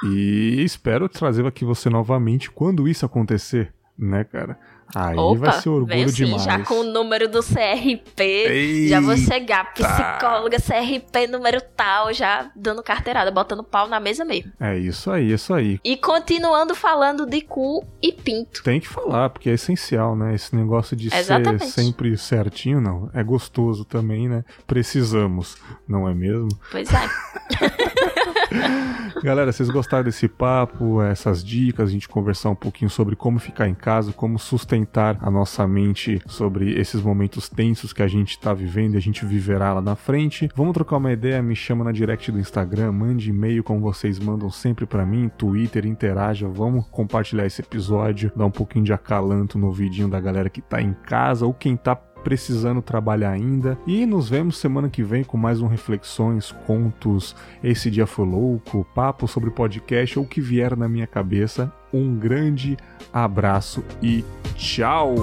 [0.04, 4.58] E espero trazer aqui você novamente quando isso acontecer, né, cara?
[4.94, 6.44] Aí Opa, vai ser orgulho assim, demais.
[6.44, 8.88] Já com o número do CRP, Eita.
[8.90, 14.52] já vou chegar, psicóloga, CRP número tal, já dando carteirada, botando pau na mesa mesmo.
[14.60, 15.80] É isso aí, isso aí.
[15.82, 18.62] E continuando falando de cu e pinto.
[18.62, 20.34] Tem que falar, porque é essencial, né?
[20.34, 21.64] Esse negócio de Exatamente.
[21.66, 23.08] ser sempre certinho, não.
[23.14, 24.44] É gostoso também, né?
[24.66, 25.56] Precisamos,
[25.88, 26.48] não é mesmo?
[26.70, 27.08] Pois é.
[29.22, 33.68] Galera, vocês gostaram desse papo, essas dicas, a gente conversar um pouquinho sobre como ficar
[33.68, 38.52] em casa, como sustentar a nossa mente sobre esses momentos tensos que a gente tá
[38.52, 40.48] vivendo e a gente viverá lá na frente.
[40.56, 44.50] Vamos trocar uma ideia, me chama na direct do Instagram, mande e-mail como vocês mandam
[44.50, 49.70] sempre para mim, Twitter, interaja, vamos compartilhar esse episódio, dar um pouquinho de acalanto no
[49.70, 53.78] vidinho da galera que tá em casa ou quem tá precisando trabalhar ainda.
[53.86, 58.86] E nos vemos semana que vem com mais um Reflexões, Contos, Esse Dia Foi Louco,
[58.94, 61.72] papo sobre podcast ou o que vier na minha cabeça.
[61.92, 62.76] Um grande
[63.12, 64.24] abraço e
[64.56, 65.14] tchau!